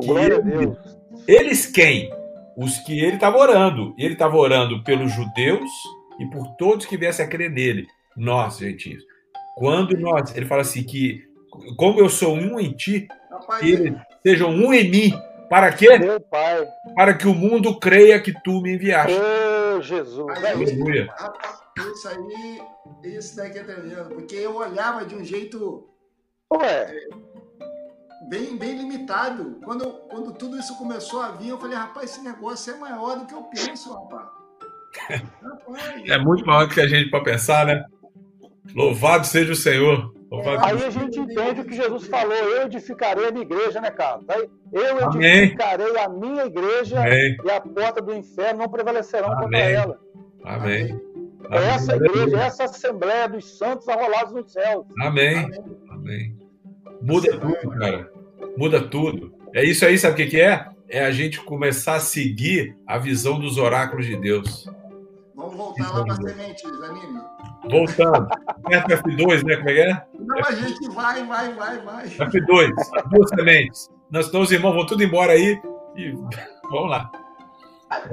[0.00, 0.78] Glória a Deus.
[1.26, 2.10] Eles quem?
[2.56, 3.94] Os que ele estava orando.
[3.98, 5.68] Ele estava orando pelos judeus
[6.20, 7.86] e por todos que viessem a crer nele.
[8.16, 9.02] Nós, gentios.
[9.56, 10.34] Quando nós.
[10.36, 11.24] Ele fala assim: que
[11.76, 13.94] como eu sou um em ti, Rapaz, que eles
[14.24, 15.12] sejam um em mim.
[15.50, 15.98] Para quê?
[15.98, 16.66] Meu Pai.
[16.94, 19.16] Para que o mundo creia que tu me enviaste.
[19.18, 20.38] Ô, Jesus.
[20.38, 21.08] gente- Aleluia.
[21.18, 21.58] rapaz,
[21.92, 22.62] isso aí,
[23.04, 25.88] isso daqui é tremendo, porque eu olhava de um jeito
[26.52, 26.94] Ué,
[28.28, 29.58] bem, bem limitado.
[29.64, 33.26] Quando, quando tudo isso começou a vir, eu falei, rapaz, esse negócio é maior do
[33.26, 34.28] que eu penso, rapaz.
[35.42, 37.84] Rapaz, É muito maior do que a gente para pensar, né?
[38.74, 40.14] Louvado seja o Senhor.
[40.30, 43.90] Louvado aí a gente entende o que Jesus falou: eu edificarei a minha igreja, né,
[43.90, 44.28] Carlos?
[44.28, 45.44] Aí, Eu Amém.
[45.44, 47.36] edificarei a minha igreja Amém.
[47.44, 49.72] e a porta do inferno não prevalecerão contra Amém.
[49.72, 49.98] ela.
[50.44, 51.00] Amém.
[51.50, 52.10] É essa Amém.
[52.10, 54.86] igreja, é essa assembleia dos santos arrolados nos céus.
[55.00, 55.50] Amém.
[55.90, 56.36] Amém.
[57.00, 58.12] Muda tudo, cara.
[58.56, 59.34] Muda tudo.
[59.54, 60.66] É isso aí, sabe o que que é?
[60.88, 64.68] É a gente começar a seguir a visão dos oráculos de Deus.
[65.34, 67.20] Vamos voltar lá para a semente, Zanini.
[67.70, 68.28] Voltando.
[68.68, 69.56] Perto do F2, né?
[69.56, 70.06] Como é que é?
[70.18, 72.06] Não, a gente vai, vai, vai, vai.
[72.08, 72.70] F2.
[73.10, 73.90] Duas sementes.
[74.10, 75.60] Nós, então os irmãos vão tudo embora aí
[75.96, 76.12] e
[76.70, 77.10] vamos lá.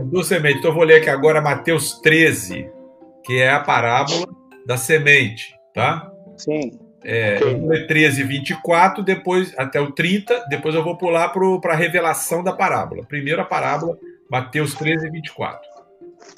[0.03, 0.59] Duas sementes.
[0.59, 2.69] Então eu vou ler aqui agora Mateus 13,
[3.26, 4.26] que é a parábola
[4.65, 6.09] da semente, tá?
[6.38, 6.80] Sim.
[7.03, 7.53] É, Ok.
[7.53, 11.76] eu vou ler 13, 24, depois até o 30, depois eu vou pular para a
[11.76, 13.03] revelação da parábola.
[13.07, 13.95] Primeiro a parábola,
[14.30, 15.61] Mateus 13, 24.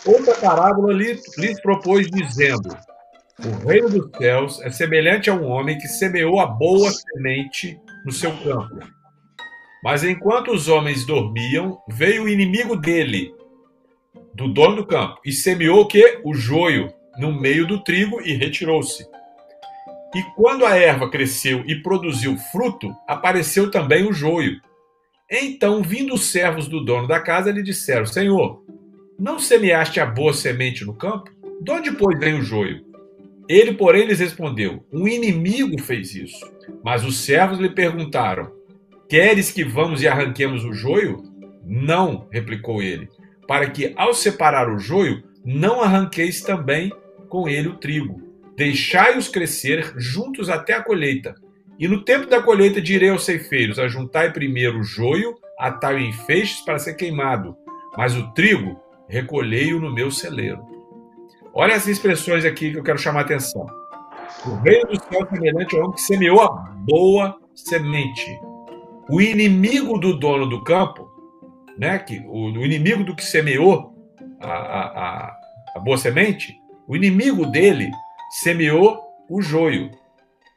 [0.06, 2.70] Outra parábola lhe- lhes propôs, dizendo:
[3.40, 8.12] O reino dos céus é semelhante a um homem que semeou a boa semente no
[8.12, 8.78] seu campo.
[9.84, 13.32] Mas enquanto os homens dormiam, veio o inimigo dele,
[14.38, 16.22] do dono do campo, e semeou o quê?
[16.24, 19.04] O joio no meio do trigo e retirou-se.
[20.16, 24.62] E quando a erva cresceu e produziu fruto, apareceu também o joio.
[25.30, 28.64] Então, vindo os servos do dono da casa, lhe disseram: Senhor,
[29.18, 31.32] não semeaste a boa semente no campo?
[31.60, 32.86] De onde, pois, vem o joio?
[33.50, 36.46] Ele, porém, lhes respondeu: Um inimigo fez isso.
[36.84, 38.52] Mas os servos lhe perguntaram:
[39.10, 41.24] Queres que vamos e arranquemos o joio?
[41.66, 43.10] Não, replicou ele,
[43.48, 46.92] para que, ao separar o joio, não arranqueis também
[47.30, 48.22] com ele o trigo.
[48.56, 51.36] Deixai-os crescer juntos até a colheita.
[51.80, 56.62] E no tempo da colheita direi aos ceifeiros: Ajuntai primeiro o joio, atai-o em feixes
[56.62, 57.56] para ser queimado,
[57.96, 60.62] mas o trigo recolhei-o no meu celeiro.
[61.54, 63.66] Olha as expressões aqui que eu quero chamar a atenção.
[64.46, 66.50] O reino do céu é semelhante ao homem que semeou a
[66.88, 68.40] boa semente.
[69.10, 71.07] O inimigo do dono do campo,
[71.78, 73.96] né, que, o, o inimigo do que semeou
[74.40, 75.40] a, a, a,
[75.76, 76.56] a boa semente,
[76.88, 77.92] o inimigo dele
[78.42, 79.92] semeou o joio.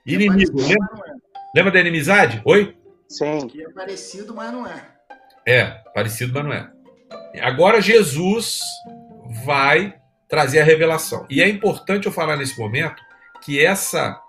[0.06, 1.56] Inimigo, É lembra, parecido, é.
[1.56, 2.42] lembra da inimizade?
[2.44, 2.76] Oi?
[3.08, 3.46] Sim.
[3.48, 4.88] Que é parecido, mas não é.
[5.46, 5.64] É,
[5.94, 6.70] parecido, mas não é.
[7.40, 8.60] Agora Jesus
[9.44, 9.94] vai
[10.28, 11.26] trazer a revelação.
[11.28, 13.02] E é importante eu falar nesse momento
[13.42, 14.20] que essa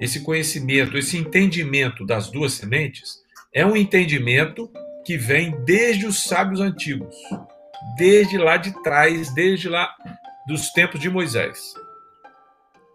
[0.00, 3.22] esse conhecimento, esse entendimento das duas sementes
[3.52, 4.70] é um entendimento
[5.04, 7.14] que vem desde os sábios antigos,
[7.96, 9.94] desde lá de trás, desde lá
[10.46, 11.74] dos tempos de Moisés.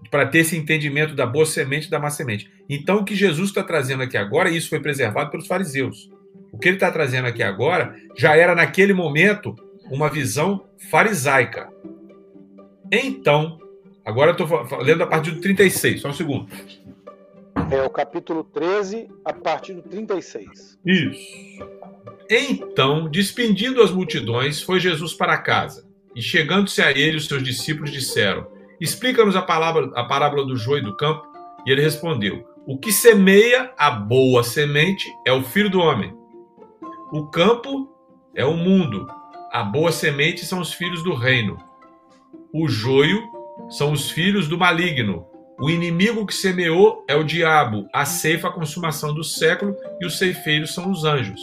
[0.10, 2.50] Para ter esse entendimento da boa semente e da má semente.
[2.70, 6.10] Então, o que Jesus está trazendo aqui agora, isso foi preservado pelos fariseus.
[6.52, 9.56] O que ele está trazendo aqui agora já era, naquele momento,
[9.92, 11.70] uma visão farisaica.
[12.92, 13.60] Então,
[14.06, 16.48] agora eu estou lendo a partir do 36, só um segundo.
[17.72, 20.80] É o capítulo 13, a partir do 36.
[20.84, 21.64] Isso.
[22.30, 25.88] Então, despedindo as multidões, foi Jesus para casa.
[26.16, 28.48] E chegando-se a ele, os seus discípulos disseram:
[28.82, 31.28] Explica-nos a, palavra, a parábola do joio do campo.
[31.66, 36.12] E ele respondeu: O que semeia a boa semente é o filho do homem.
[37.12, 37.88] O campo
[38.34, 39.08] é o mundo.
[39.52, 41.58] A boa semente são os filhos do reino.
[42.52, 43.22] O joio
[43.70, 45.29] são os filhos do maligno.
[45.60, 50.18] O inimigo que semeou é o diabo, a ceifa a consumação do século, e os
[50.18, 51.42] ceifeiros são os anjos.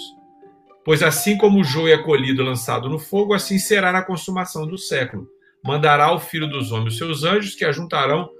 [0.83, 4.67] Pois assim como o joio é colhido e lançado no fogo, assim será na consumação
[4.67, 5.29] do século.
[5.63, 8.31] Mandará o filho dos homens seus anjos, que ajuntarão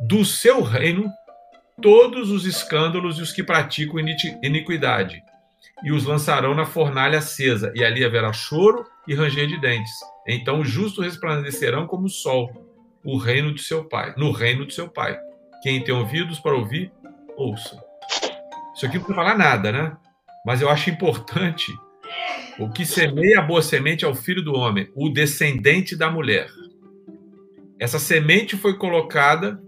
[0.00, 1.10] do seu reino
[1.82, 4.00] todos os escândalos e os que praticam
[4.42, 5.22] iniquidade,
[5.84, 9.92] e os lançarão na fornalha acesa, e ali haverá choro e ranger de dentes.
[10.26, 12.67] Então os justos resplandecerão como o sol,
[13.08, 15.18] o reino de seu pai, no reino de seu pai.
[15.62, 16.92] Quem tem ouvidos para ouvir,
[17.38, 17.82] ouça.
[18.76, 19.96] Isso aqui não vai falar nada, né?
[20.44, 21.72] Mas eu acho importante
[22.58, 26.50] o que semeia a boa semente é o filho do homem, o descendente da mulher.
[27.80, 29.58] Essa semente foi colocada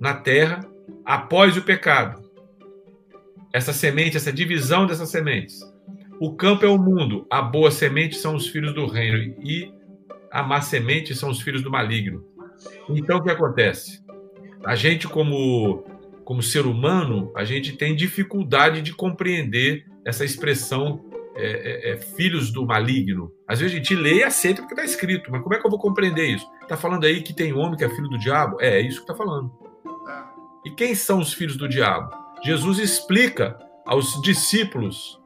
[0.00, 0.60] na terra
[1.04, 2.22] após o pecado.
[3.52, 5.60] Essa semente, essa divisão dessas sementes.
[6.18, 9.70] O campo é o mundo, a boa semente são os filhos do reino e
[10.32, 12.37] a má semente são os filhos do maligno.
[12.88, 14.02] Então o que acontece?
[14.64, 15.84] A gente como
[16.24, 21.02] como ser humano, a gente tem dificuldade de compreender essa expressão
[21.34, 23.32] é, é, é, filhos do maligno.
[23.46, 25.70] Às vezes a gente lê e aceita porque está escrito, mas como é que eu
[25.70, 26.46] vou compreender isso?
[26.60, 28.60] Está falando aí que tem homem que é filho do diabo?
[28.60, 29.50] É, é isso que está falando.
[30.66, 32.10] E quem são os filhos do diabo?
[32.44, 35.18] Jesus explica aos discípulos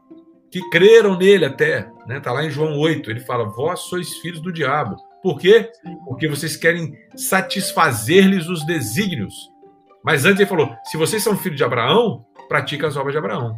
[0.52, 2.20] que creram nele até, né?
[2.20, 4.96] Tá lá em João 8, ele fala: "Vós sois filhos do diabo".
[5.22, 5.70] Por quê?
[6.06, 9.34] Porque vocês querem satisfazer-lhes os desígnios.
[10.04, 13.56] Mas antes ele falou: "Se vocês são filhos de Abraão, pratica as obras de Abraão".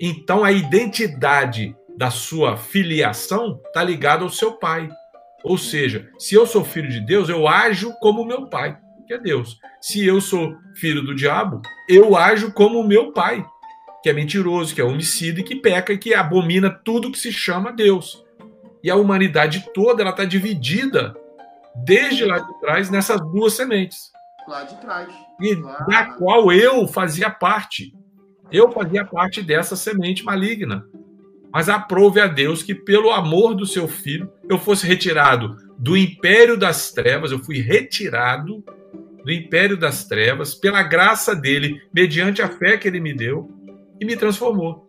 [0.00, 4.88] Então a identidade da sua filiação está ligada ao seu pai.
[5.42, 8.78] Ou seja, se eu sou filho de Deus, eu ajo como meu pai
[9.10, 9.58] que é Deus.
[9.80, 13.44] Se eu sou filho do diabo, eu ajo como meu pai,
[14.04, 17.32] que é mentiroso, que é homicida e que peca e que abomina tudo que se
[17.32, 18.24] chama Deus.
[18.82, 21.14] E a humanidade toda ela está dividida
[21.74, 24.10] desde lá de trás nessas duas sementes.
[24.48, 25.08] Lá de trás.
[25.40, 25.78] E lá.
[25.88, 27.94] da qual eu fazia parte.
[28.50, 30.84] Eu fazia parte dessa semente maligna.
[31.52, 36.56] Mas aprove a Deus que, pelo amor do seu filho, eu fosse retirado do império
[36.56, 38.62] das trevas, eu fui retirado
[39.24, 43.50] do império das trevas, pela graça dele, mediante a fé que ele me deu,
[44.00, 44.88] e me transformou.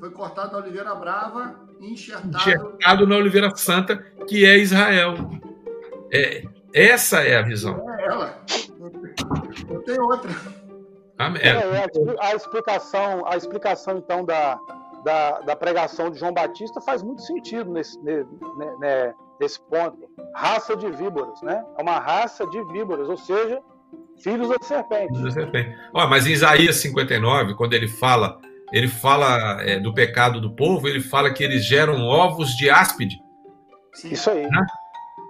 [0.00, 2.36] Foi cortado da oliveira brava e enxertado...
[2.36, 5.14] enxertado na oliveira santa, que é Israel.
[6.10, 6.42] É,
[6.72, 7.78] essa é a visão.
[7.90, 8.40] É ela.
[9.68, 10.30] Eu tenho outra.
[11.18, 11.42] Amém.
[11.42, 11.86] É, é,
[12.18, 14.58] a explicação, a explicação então da,
[15.04, 18.26] da, da, pregação de João Batista faz muito sentido nesse, nesse,
[18.78, 20.08] né, nesse ponto.
[20.34, 21.62] Raça de víboras, né?
[21.78, 23.60] É uma raça de víboras, ou seja,
[24.22, 25.08] filhos da serpente.
[25.08, 25.76] Filhos da serpente.
[25.92, 28.40] Ó, mas em Isaías 59, quando ele fala,
[28.72, 33.16] ele fala é, do pecado do povo, ele fala que eles geram ovos de áspide.
[34.04, 34.42] Isso aí.
[34.42, 34.66] Né?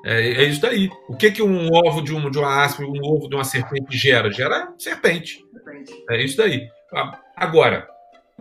[0.05, 0.91] É, é, isso daí.
[1.09, 3.97] O que, que um ovo de, um, de uma áspide, um ovo de uma serpente
[3.97, 4.31] gera?
[4.31, 5.45] Gera serpente.
[5.53, 6.05] serpente.
[6.11, 6.69] É isso daí.
[7.37, 7.89] Agora,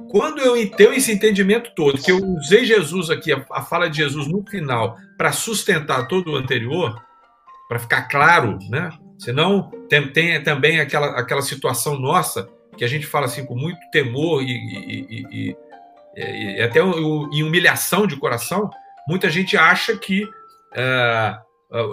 [0.09, 3.97] quando eu tenho esse entendimento todo, que eu usei Jesus aqui, a, a fala de
[3.97, 7.01] Jesus no final, para sustentar todo o anterior,
[7.67, 8.89] para ficar claro, né?
[9.17, 13.77] Senão tem, tem também aquela, aquela situação nossa que a gente fala assim com muito
[13.91, 15.55] temor e, e, e,
[16.15, 18.69] e até em humilhação de coração.
[19.05, 20.25] Muita gente acha que
[20.73, 21.37] é,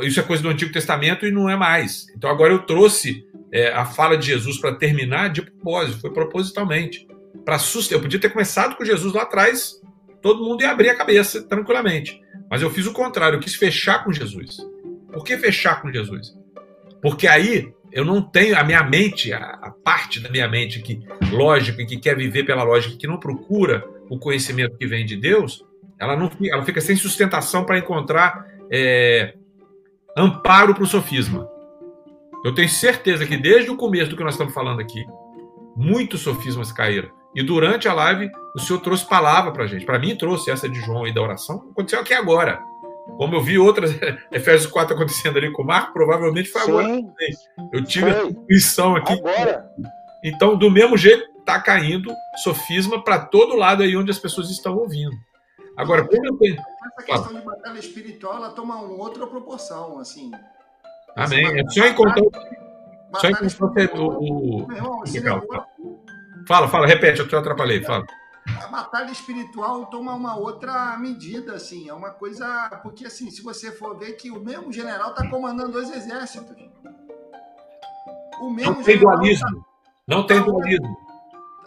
[0.03, 2.07] isso é coisa do Antigo Testamento e não é mais.
[2.17, 7.05] Então agora eu trouxe é, a fala de Jesus para terminar de propósito, foi propositalmente
[7.45, 7.59] para.
[7.91, 9.83] Eu podia ter começado com Jesus lá atrás,
[10.23, 12.23] todo mundo ia abrir a cabeça tranquilamente.
[12.49, 14.59] Mas eu fiz o contrário, eu quis fechar com Jesus.
[15.13, 16.33] Por que fechar com Jesus?
[17.03, 21.01] Porque aí eu não tenho a minha mente, a, a parte da minha mente que
[21.33, 25.65] lógica, que quer viver pela lógica, que não procura o conhecimento que vem de Deus,
[25.99, 29.35] ela não ela fica sem sustentação para encontrar é,
[30.15, 31.49] amparo para o sofisma.
[32.45, 35.03] Eu tenho certeza que desde o começo do que nós estamos falando aqui,
[35.75, 37.09] muitos sofismas caíram.
[37.35, 39.87] E durante a live, o senhor trouxe palavra para gente.
[39.87, 41.67] Para mim, trouxe essa de João e da oração.
[41.71, 42.61] Aconteceu aqui agora.
[43.17, 43.91] Como eu vi outras,
[44.33, 47.13] Efésios 4 acontecendo ali com o Marco, provavelmente foi agora Sim,
[47.73, 48.21] Eu tive foi.
[48.21, 49.13] a intuição aqui.
[49.13, 49.71] Agora.
[50.25, 52.13] Então, do mesmo jeito, está caindo
[52.43, 55.17] sofisma para todo lado aí onde as pessoas estão ouvindo.
[55.77, 56.57] Agora, como eu tenho.
[56.57, 60.33] Essa questão de batalha espiritual, ela toma uma outra proporção, assim.
[61.15, 61.61] Amém.
[61.61, 62.23] É só encontrar.
[63.17, 64.63] Só encontrar o.
[64.63, 64.67] o...
[64.67, 64.77] Meu
[65.15, 65.43] irmão,
[66.47, 68.07] Fala, fala, repete, eu te atrapalhei, fala.
[68.63, 72.71] A batalha espiritual toma uma outra medida, assim, é uma coisa.
[72.83, 76.57] Porque, assim, se você for ver que o mesmo general está comandando dois exércitos.
[78.41, 79.47] O mesmo não tem dualismo.
[79.47, 79.67] Tá...
[80.07, 80.97] Não tem tá dualismo.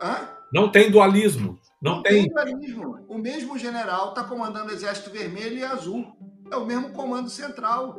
[0.02, 0.30] Hã?
[0.54, 1.60] Não tem dualismo.
[1.82, 2.24] Não, não tem.
[2.24, 3.06] tem dualismo.
[3.08, 6.16] O mesmo general está comandando o exército vermelho e azul.
[6.50, 7.98] É o mesmo comando central.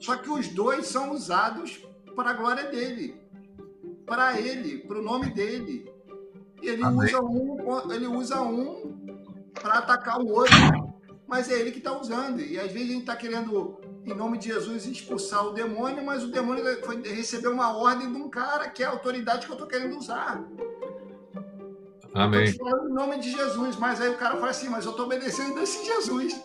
[0.00, 1.80] Só que os dois são usados
[2.16, 3.20] para a glória dele.
[4.06, 5.91] para ele, para o nome dele.
[6.62, 8.96] Ele usa um, ele usa um
[9.60, 10.54] para atacar o outro,
[11.26, 12.40] mas é ele que está usando.
[12.40, 16.22] E às vezes a gente está querendo, em nome de Jesus, expulsar o demônio, mas
[16.22, 19.56] o demônio foi receber uma ordem de um cara que é a autoridade que eu
[19.56, 20.42] estou querendo usar.
[22.14, 22.46] Amém.
[22.46, 25.06] Eu falando em nome de Jesus, mas aí o cara fala assim, mas eu estou
[25.06, 26.40] obedecendo esse Jesus.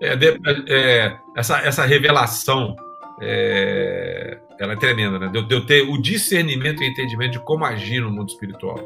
[0.00, 0.38] É, de,
[0.68, 2.76] é, essa, essa revelação
[3.22, 5.28] é, ela é tremenda, né?
[5.28, 8.78] De, de eu ter o discernimento e entendimento de como agir no mundo espiritual.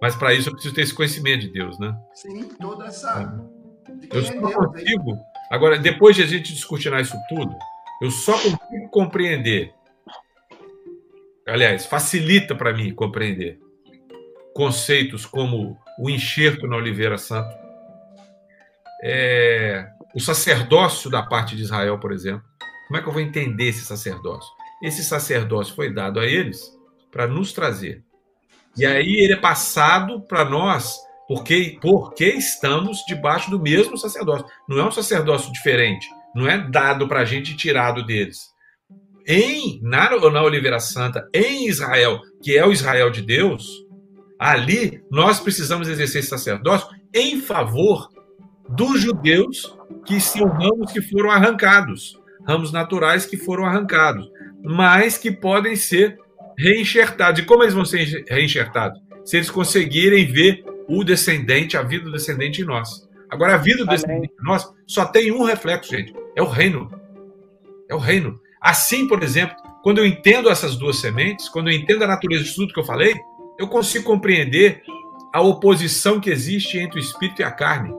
[0.00, 1.96] Mas para isso eu preciso ter esse conhecimento de Deus, né?
[2.12, 3.40] Sim, toda essa.
[3.40, 4.16] É.
[4.16, 5.18] Eu só é consigo.
[5.50, 7.54] Agora, depois de a gente discutir isso tudo,
[8.02, 9.72] eu só consigo compreender.
[11.46, 13.60] Aliás, facilita para mim compreender
[14.54, 17.54] conceitos como o enxerto na Oliveira Santo,
[19.02, 22.44] é, o sacerdócio da parte de Israel, por exemplo.
[22.86, 24.50] Como é que eu vou entender esse sacerdócio?
[24.84, 26.78] Esse sacerdócio foi dado a eles
[27.10, 28.04] para nos trazer.
[28.76, 34.46] E aí ele é passado para nós porque, porque estamos debaixo do mesmo sacerdócio.
[34.68, 36.06] Não é um sacerdócio diferente.
[36.34, 38.52] Não é dado para a gente e tirado deles.
[39.26, 43.86] Em, na, na Oliveira Santa, em Israel, que é o Israel de Deus,
[44.38, 48.10] ali nós precisamos exercer esse sacerdócio em favor
[48.68, 49.74] dos judeus
[50.04, 54.28] que são ramos que foram arrancados, ramos naturais que foram arrancados,
[54.64, 56.18] mas que podem ser
[56.58, 57.40] reenxertados.
[57.40, 58.98] E como eles vão ser reenxertados?
[59.24, 63.08] Se eles conseguirem ver o descendente, a vida do descendente em nós.
[63.30, 63.96] Agora, a vida do Amém.
[63.96, 66.90] descendente em nós só tem um reflexo, gente: é o reino.
[67.88, 68.40] É o reino.
[68.60, 72.54] Assim, por exemplo, quando eu entendo essas duas sementes, quando eu entendo a natureza de
[72.54, 73.14] tudo que eu falei,
[73.58, 74.82] eu consigo compreender
[75.32, 77.94] a oposição que existe entre o espírito e a carne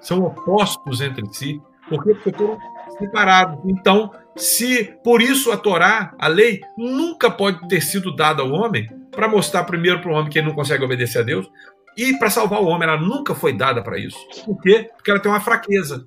[0.00, 2.58] são opostos entre si, porque foram
[2.98, 3.58] separados.
[3.64, 8.88] Então, se por isso a Torá, a lei, nunca pode ter sido dada ao homem
[9.10, 11.48] para mostrar primeiro para o homem que ele não consegue obedecer a Deus
[11.96, 14.18] e para salvar o homem, ela nunca foi dada para isso.
[14.44, 14.90] Por quê?
[14.96, 16.06] Porque ela tem uma fraqueza.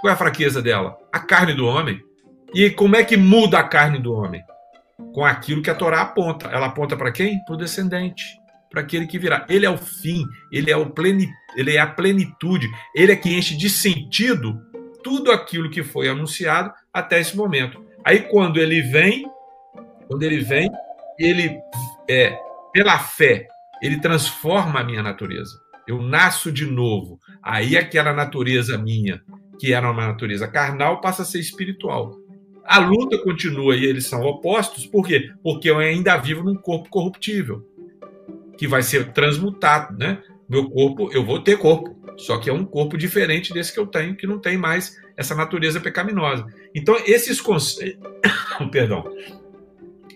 [0.00, 0.96] Qual é a fraqueza dela?
[1.12, 2.02] A carne do homem.
[2.54, 4.42] E como é que muda a carne do homem?
[5.12, 6.48] Com aquilo que a Torá aponta.
[6.48, 7.44] Ela aponta para quem?
[7.44, 8.24] Para o descendente
[8.70, 9.46] para aquele que virá.
[9.48, 13.34] Ele é o fim, ele é, o pleni, ele é a plenitude, ele é que
[13.34, 14.60] enche de sentido
[15.02, 17.84] tudo aquilo que foi anunciado até esse momento.
[18.04, 19.24] Aí quando ele vem,
[20.06, 20.70] quando ele vem,
[21.18, 21.58] ele
[22.08, 22.38] é
[22.72, 23.48] pela fé,
[23.82, 25.58] ele transforma a minha natureza.
[25.86, 27.18] Eu nasço de novo.
[27.42, 29.22] Aí aquela natureza minha,
[29.58, 32.14] que era uma natureza carnal, passa a ser espiritual.
[32.64, 35.32] A luta continua e eles são opostos, por quê?
[35.42, 37.66] Porque eu ainda vivo num corpo corruptível
[38.58, 40.20] que vai ser transmutado, né?
[40.48, 43.86] Meu corpo, eu vou ter corpo, só que é um corpo diferente desse que eu
[43.86, 46.46] tenho, que não tem mais essa natureza pecaminosa.
[46.72, 48.00] Então, esses conceitos,
[48.70, 49.04] perdão,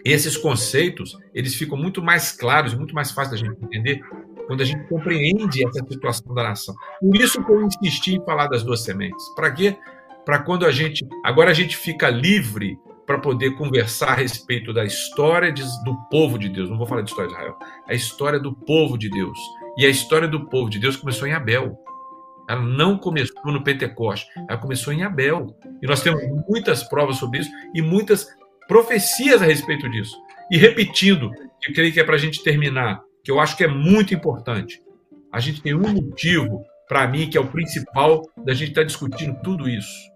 [0.05, 4.01] esses conceitos, eles ficam muito mais claros, muito mais fáceis da gente entender
[4.47, 6.75] quando a gente compreende essa situação da nação.
[7.01, 9.29] Por isso que eu insisti em falar das duas sementes.
[9.35, 9.77] Para quê?
[10.25, 14.85] Para quando a gente, agora a gente fica livre para poder conversar a respeito da
[14.85, 16.71] história de, do povo de Deus.
[16.71, 17.59] Não vou falar de história de Israel.
[17.89, 19.39] A história do povo de Deus.
[19.77, 21.77] E a história do povo de Deus começou em Abel.
[22.49, 25.57] Ela não começou no Pentecoste, ela começou em Abel.
[25.83, 28.27] E nós temos muitas provas sobre isso e muitas
[28.69, 30.17] profecias a respeito disso.
[30.51, 31.31] E repetindo,
[31.67, 34.83] eu creio que é para a gente terminar, que eu acho que é muito importante.
[35.33, 38.87] A gente tem um motivo, para mim, que é o principal da gente estar tá
[38.87, 40.13] discutindo tudo isso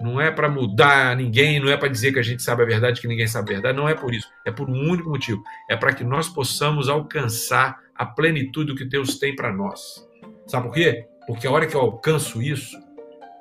[0.00, 3.00] não é para mudar ninguém, não é para dizer que a gente sabe a verdade,
[3.00, 4.26] que ninguém sabe a verdade, não é por isso.
[4.44, 5.42] É por um único motivo.
[5.68, 10.08] É para que nós possamos alcançar a plenitude do que Deus tem para nós.
[10.46, 11.06] Sabe por quê?
[11.26, 12.76] Porque a hora que eu alcanço isso,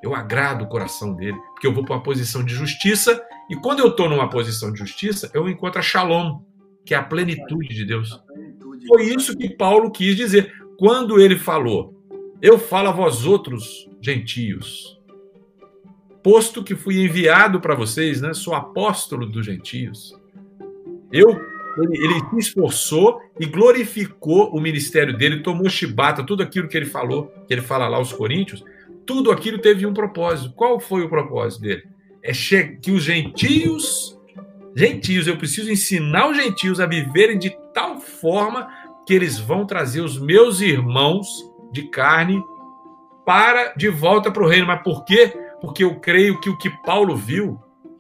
[0.01, 3.79] eu agrado o coração dele, porque eu vou para uma posição de justiça, e quando
[3.79, 6.39] eu estou numa posição de justiça, eu encontro a shalom,
[6.85, 8.19] que é a plenitude de Deus.
[8.87, 11.93] Foi isso que Paulo quis dizer quando ele falou:
[12.41, 15.01] Eu falo a vós outros gentios
[16.23, 18.33] posto que fui enviado para vocês, né?
[18.33, 20.13] Sou apóstolo dos gentios.
[21.11, 21.39] Eu,
[21.77, 26.85] ele, ele se esforçou e glorificou o ministério dele, tomou chibata, tudo aquilo que ele
[26.85, 28.63] falou, que ele fala lá aos Coríntios,
[29.05, 30.53] tudo aquilo teve um propósito.
[30.55, 31.83] Qual foi o propósito dele?
[32.23, 32.31] É
[32.81, 34.19] que os gentios,
[34.75, 38.67] gentios, eu preciso ensinar os gentios a viverem de tal forma
[39.07, 41.27] que eles vão trazer os meus irmãos
[41.71, 42.43] de carne
[43.25, 44.67] para de volta para o reino.
[44.67, 45.33] Mas por quê?
[45.61, 47.57] porque eu creio que o que Paulo viu,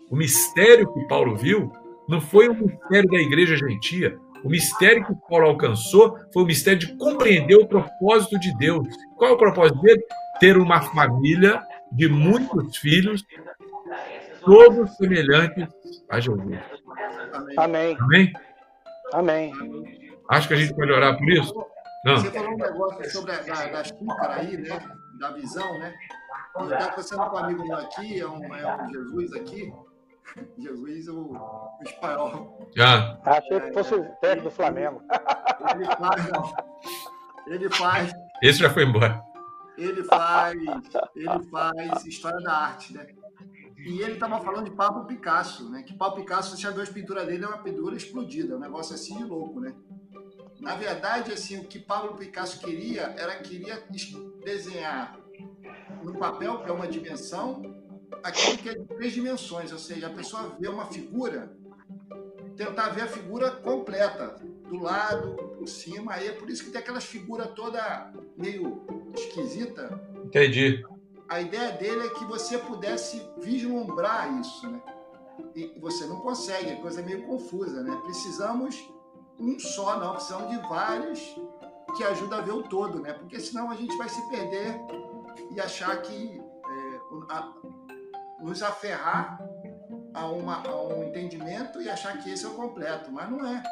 [0.09, 1.71] o mistério que Paulo viu,
[2.11, 4.19] não foi o mistério da igreja gentia.
[4.43, 8.85] O mistério que Paulo alcançou foi o mistério de compreender o propósito de Deus.
[9.15, 10.03] Qual é o propósito dele?
[10.37, 13.23] Ter uma família de muitos filhos,
[14.43, 15.69] todos semelhantes
[16.09, 16.59] a Jesus.
[17.57, 17.97] Amém.
[17.97, 18.33] Amém?
[19.13, 19.53] Amém.
[20.29, 21.53] Acho que a gente pode orar por isso?
[22.03, 22.17] Não.
[22.17, 24.79] Você falou um negócio sobre a da, da xícara aí, né?
[25.17, 25.93] Da visão, né?
[26.57, 29.71] Eu estava conversando com um amigo meu aqui, é um, é um Jesus aqui.
[30.57, 32.69] Jesus, o, o espanhol.
[32.79, 35.01] Ah, Achei que fosse o técnico do Flamengo.
[35.73, 36.53] Ele faz, não.
[37.47, 39.21] Ele faz, esse já foi embora.
[39.77, 40.57] ele faz,
[41.15, 43.07] ele faz história da arte, né?
[43.77, 45.81] E ele estava falando de Pablo Picasso, né?
[45.83, 48.59] Que Pablo Picasso, você já viu as pinturas dele, é uma pintura explodida, é um
[48.59, 49.73] negócio assim de louco, né?
[50.59, 54.13] Na verdade, assim, o que Pablo Picasso queria era queria es-
[54.45, 55.17] desenhar
[56.03, 57.80] no papel, que é uma dimensão,
[58.23, 61.51] aquilo que é de três dimensões, ou seja, a pessoa vê uma figura,
[62.55, 64.35] tentar ver a figura completa,
[64.67, 68.81] do lado, por cima, aí é por isso que tem aquelas figuras toda meio
[69.13, 69.99] esquisita.
[70.23, 70.81] Entendi.
[71.27, 74.81] A ideia dele é que você pudesse vislumbrar isso, né?
[75.55, 77.99] E você não consegue, é coisa meio confusa, né?
[78.05, 78.89] Precisamos
[79.37, 81.19] um só, não, precisamos de vários
[81.97, 83.11] que ajudam a ver o todo, né?
[83.13, 84.79] Porque senão a gente vai se perder
[85.53, 87.53] e achar que é, a-
[88.41, 89.39] nos aferrar
[90.13, 93.63] a, uma, a um entendimento e achar que esse é o completo, mas não é.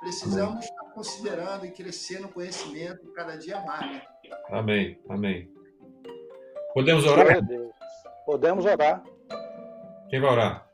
[0.00, 4.02] Precisamos estar considerando e crescer no conhecimento cada dia mais, né?
[4.50, 4.98] Amém.
[5.08, 5.48] Amém.
[6.74, 7.38] Podemos orar?
[8.24, 9.02] Podemos orar.
[10.08, 10.66] Quem vai orar?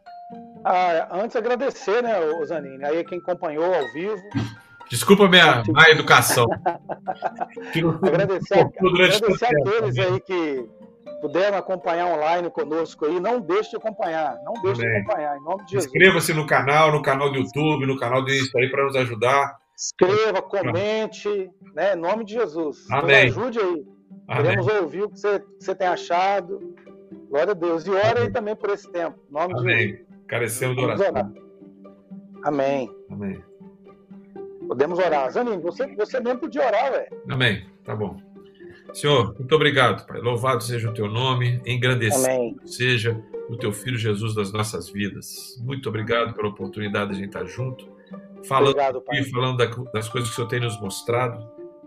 [0.64, 4.20] Ah, antes agradecer, né, o Zanini, aí quem acompanhou ao vivo,
[4.88, 6.46] Desculpa minha má educação.
[8.02, 10.68] Agradecer, durante agradecer aqueles aí que
[11.20, 15.00] puderam acompanhar online conosco aí, não deixe de acompanhar, não deixe de Amém.
[15.00, 15.86] acompanhar, em nome de Jesus.
[15.86, 19.58] Inscreva-se no canal, no canal do YouTube, no canal do Insta aí para nos ajudar.
[19.76, 22.88] Escreva, comente, né, em nome de Jesus.
[22.88, 23.26] Nos Amém.
[23.28, 23.86] ajude aí.
[24.26, 24.42] Amém.
[24.42, 26.74] Queremos ouvir o que você, que você tem achado.
[27.30, 27.86] Glória a Deus.
[27.86, 29.18] E ore aí também por esse tempo.
[29.28, 29.72] Em nome de Jesus.
[29.72, 30.06] Amém.
[30.26, 31.08] Carecemos de oração.
[31.08, 31.32] orar.
[32.42, 32.90] Amém.
[33.10, 33.42] Amém.
[34.66, 35.30] Podemos orar.
[35.30, 37.22] Zanini, você, você mesmo podia orar, velho.
[37.30, 37.66] Amém.
[37.84, 38.16] Tá bom.
[38.92, 40.20] Senhor, muito obrigado, Pai.
[40.20, 42.56] Louvado seja o teu nome, engrandecido Amém.
[42.64, 45.56] seja o teu filho Jesus das nossas vidas.
[45.62, 47.88] Muito obrigado pela oportunidade de a gente estar junto,
[48.46, 49.18] falando Obrigado, Pai.
[49.20, 51.38] aqui, falando da- das coisas que o Senhor tem nos mostrado.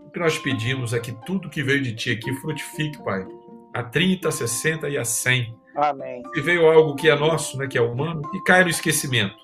[0.06, 3.26] O que nós pedimos é que tudo que veio de Ti aqui frutifique, Pai,
[3.74, 5.54] a 30, a 60 e a 100.
[5.74, 6.22] Amém.
[6.34, 9.34] Se veio algo que é nosso, né, que é humano, que caia no esquecimento.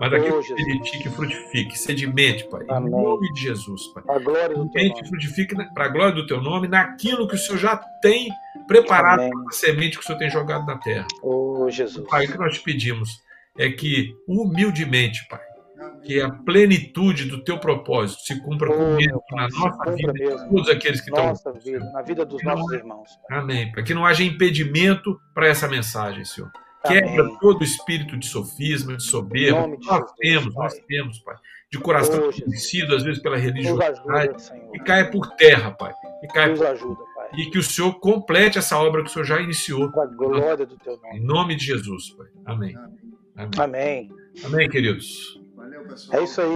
[0.00, 0.42] Mas aquilo Oh,
[0.82, 2.62] Ti que frutifique, sedimente, Pai.
[2.64, 2.90] Em Amém.
[2.90, 4.04] nome de Jesus, Pai.
[4.08, 5.08] A glória do teu nome.
[5.08, 8.28] frutifique para a glória do Teu nome, naquilo que o Senhor já tem
[8.66, 9.30] preparado Amém.
[9.30, 11.06] para a semente que o Senhor tem jogado na terra.
[11.22, 12.06] Oh, Jesus.
[12.08, 13.10] Pai, o que nós te pedimos
[13.58, 15.40] é que, humildemente, Pai,
[16.04, 20.48] que a plenitude do teu propósito se cumpra Oh, comigo, Pai, na nossa vida, mesmo.
[20.48, 21.26] todos aqueles que estão.
[21.26, 23.08] Nossa vida, na vida dos nossos irmãos.
[23.30, 23.72] Amém.
[23.72, 26.50] Para que não haja impedimento para essa mensagem, Senhor.
[26.88, 27.38] Quebra Amém.
[27.40, 29.60] todo o espírito de sofisma, de Em soberba.
[29.60, 30.64] nome de Nós Jesus, temos, Pai.
[30.64, 31.36] nós temos, Pai.
[31.70, 34.00] De coração endurecido, às vezes pela religiosidade.
[34.00, 34.68] ajuda.
[34.74, 35.92] E caia por terra, Pai.
[36.22, 37.28] E caia Nos ajuda, Pai.
[37.36, 39.90] e que o Senhor complete essa obra que o Senhor já iniciou.
[39.92, 41.20] Para a glória do teu Em nome.
[41.20, 42.26] nome de Jesus, Pai.
[42.46, 42.74] Amém.
[42.76, 42.98] Amém.
[43.36, 44.10] Amém, Amém.
[44.44, 45.38] Amém queridos.
[45.54, 46.20] Valeu, pessoal.
[46.20, 46.54] É isso aí.